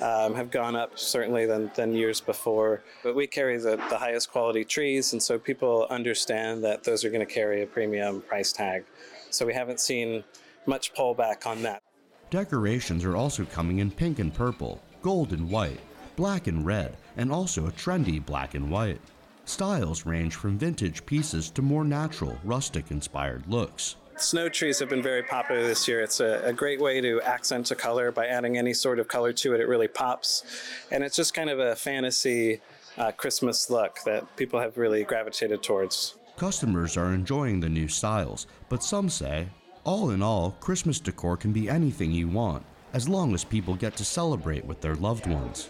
um, 0.01 0.35
have 0.35 0.51
gone 0.51 0.77
up 0.77 0.99
certainly 0.99 1.47
than, 1.47 1.71
than 1.75 1.95
years 1.95 2.21
before. 2.21 2.83
But 3.03 3.15
we 3.15 3.27
carry 3.27 3.59
the, 3.59 3.77
the 3.89 3.99
highest 3.99 4.31
quality 4.31 4.65
trees, 4.65 5.13
and 5.13 5.23
so 5.23 5.39
people 5.39 5.87
understand 5.91 6.65
that 6.65 6.85
those 6.85 7.05
are 7.05 7.11
going 7.11 7.27
to 7.27 7.33
carry 7.33 7.63
a 7.63 7.67
premium 7.67 8.21
price 8.23 8.53
tag. 8.53 8.85
So 9.31 9.47
we 9.47 9.55
haven't 9.55 9.81
seen 9.81 10.25
much 10.67 10.95
pullback 10.95 11.47
on 11.47 11.63
that. 11.63 11.83
Decorations 12.31 13.05
are 13.05 13.17
also 13.17 13.45
coming 13.45 13.79
in 13.79 13.91
pink 13.91 14.19
and 14.19 14.33
purple, 14.33 14.83
gold 15.03 15.33
and 15.33 15.49
white, 15.51 15.81
black 16.17 16.47
and 16.47 16.65
red, 16.65 16.97
and 17.17 17.31
also 17.31 17.67
a 17.67 17.73
trendy 17.73 18.25
black 18.25 18.55
and 18.55 18.71
white. 18.71 19.01
Styles 19.45 20.07
range 20.07 20.35
from 20.35 20.59
vintage 20.59 21.05
pieces 21.05 21.51
to 21.51 21.63
more 21.63 21.85
natural, 21.85 22.39
rustic 22.45 22.91
inspired 22.91 23.47
looks. 23.47 23.97
Snow 24.17 24.49
trees 24.49 24.79
have 24.79 24.89
been 24.89 25.03
very 25.03 25.23
popular 25.23 25.63
this 25.63 25.89
year. 25.89 26.01
It's 26.01 26.21
a, 26.21 26.43
a, 26.45 26.53
great 26.53 26.81
way 26.81 27.01
to 27.01 27.21
accent 27.23 27.71
a 27.71 27.75
color 27.75 28.13
by 28.13 28.27
adding 28.27 28.57
any 28.57 28.73
sort 28.73 28.99
of 28.99 29.09
color 29.09 29.33
to 29.33 29.55
it. 29.55 29.61
It 29.61 29.67
really 29.67 29.89
pops. 29.89 30.45
And 30.93 31.03
it's 31.03 31.17
just 31.17 31.35
kind 31.35 31.51
of 31.51 31.59
a 31.59 31.75
fantasy 31.75 32.61
uh, 32.97 33.11
Christmas 33.13 33.71
look 33.71 33.99
that 34.05 34.37
people 34.37 34.61
have 34.61 34.79
really 34.79 35.03
gravitated 35.03 35.63
towards. 35.63 36.17
Customers 36.37 36.97
are 36.97 37.13
enjoying 37.13 37.61
the 37.61 37.69
new 37.69 37.89
styles, 37.89 38.47
but 38.69 38.85
some 38.85 39.09
say, 39.09 39.49
all 39.83 40.11
in 40.11 40.23
all, 40.23 40.53
Christmas 40.61 41.01
decor 41.01 41.37
can 41.37 41.53
be 41.53 41.69
anything 41.69 42.13
you 42.13 42.29
want 42.29 42.65
as 42.93 43.09
long 43.09 43.35
as 43.35 43.43
people 43.43 43.75
get 43.75 43.97
to 43.97 44.05
celebrate 44.05 44.65
with 44.65 44.81
their 44.81 44.95
loved 44.95 45.27
ones. 45.27 45.69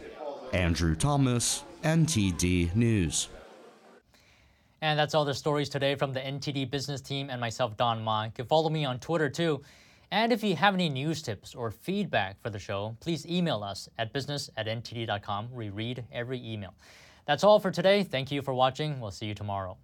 Andrew 0.52 0.94
Thomas, 0.94 1.64
NTD 1.82 2.76
News. 2.76 3.28
And 4.84 4.98
that's 4.98 5.14
all 5.14 5.24
the 5.24 5.32
stories 5.32 5.70
today 5.70 5.94
from 5.94 6.12
the 6.12 6.20
NTD 6.20 6.70
business 6.70 7.00
team 7.00 7.30
and 7.30 7.40
myself, 7.40 7.74
Don 7.78 8.04
Ma. 8.04 8.24
You 8.24 8.32
can 8.32 8.44
follow 8.44 8.68
me 8.68 8.84
on 8.84 8.98
Twitter 8.98 9.30
too. 9.30 9.62
And 10.10 10.30
if 10.30 10.44
you 10.44 10.54
have 10.56 10.74
any 10.74 10.90
news 10.90 11.22
tips 11.22 11.54
or 11.54 11.70
feedback 11.70 12.38
for 12.42 12.50
the 12.50 12.58
show, 12.58 12.94
please 13.00 13.24
email 13.24 13.64
us 13.64 13.88
at 13.96 14.12
business 14.12 14.50
at 14.58 14.66
ntd.com. 14.66 15.50
We 15.54 15.70
read 15.70 16.04
every 16.12 16.38
email. 16.46 16.74
That's 17.24 17.44
all 17.44 17.60
for 17.60 17.70
today. 17.70 18.02
Thank 18.02 18.30
you 18.30 18.42
for 18.42 18.52
watching. 18.52 19.00
We'll 19.00 19.10
see 19.10 19.24
you 19.24 19.34
tomorrow. 19.34 19.78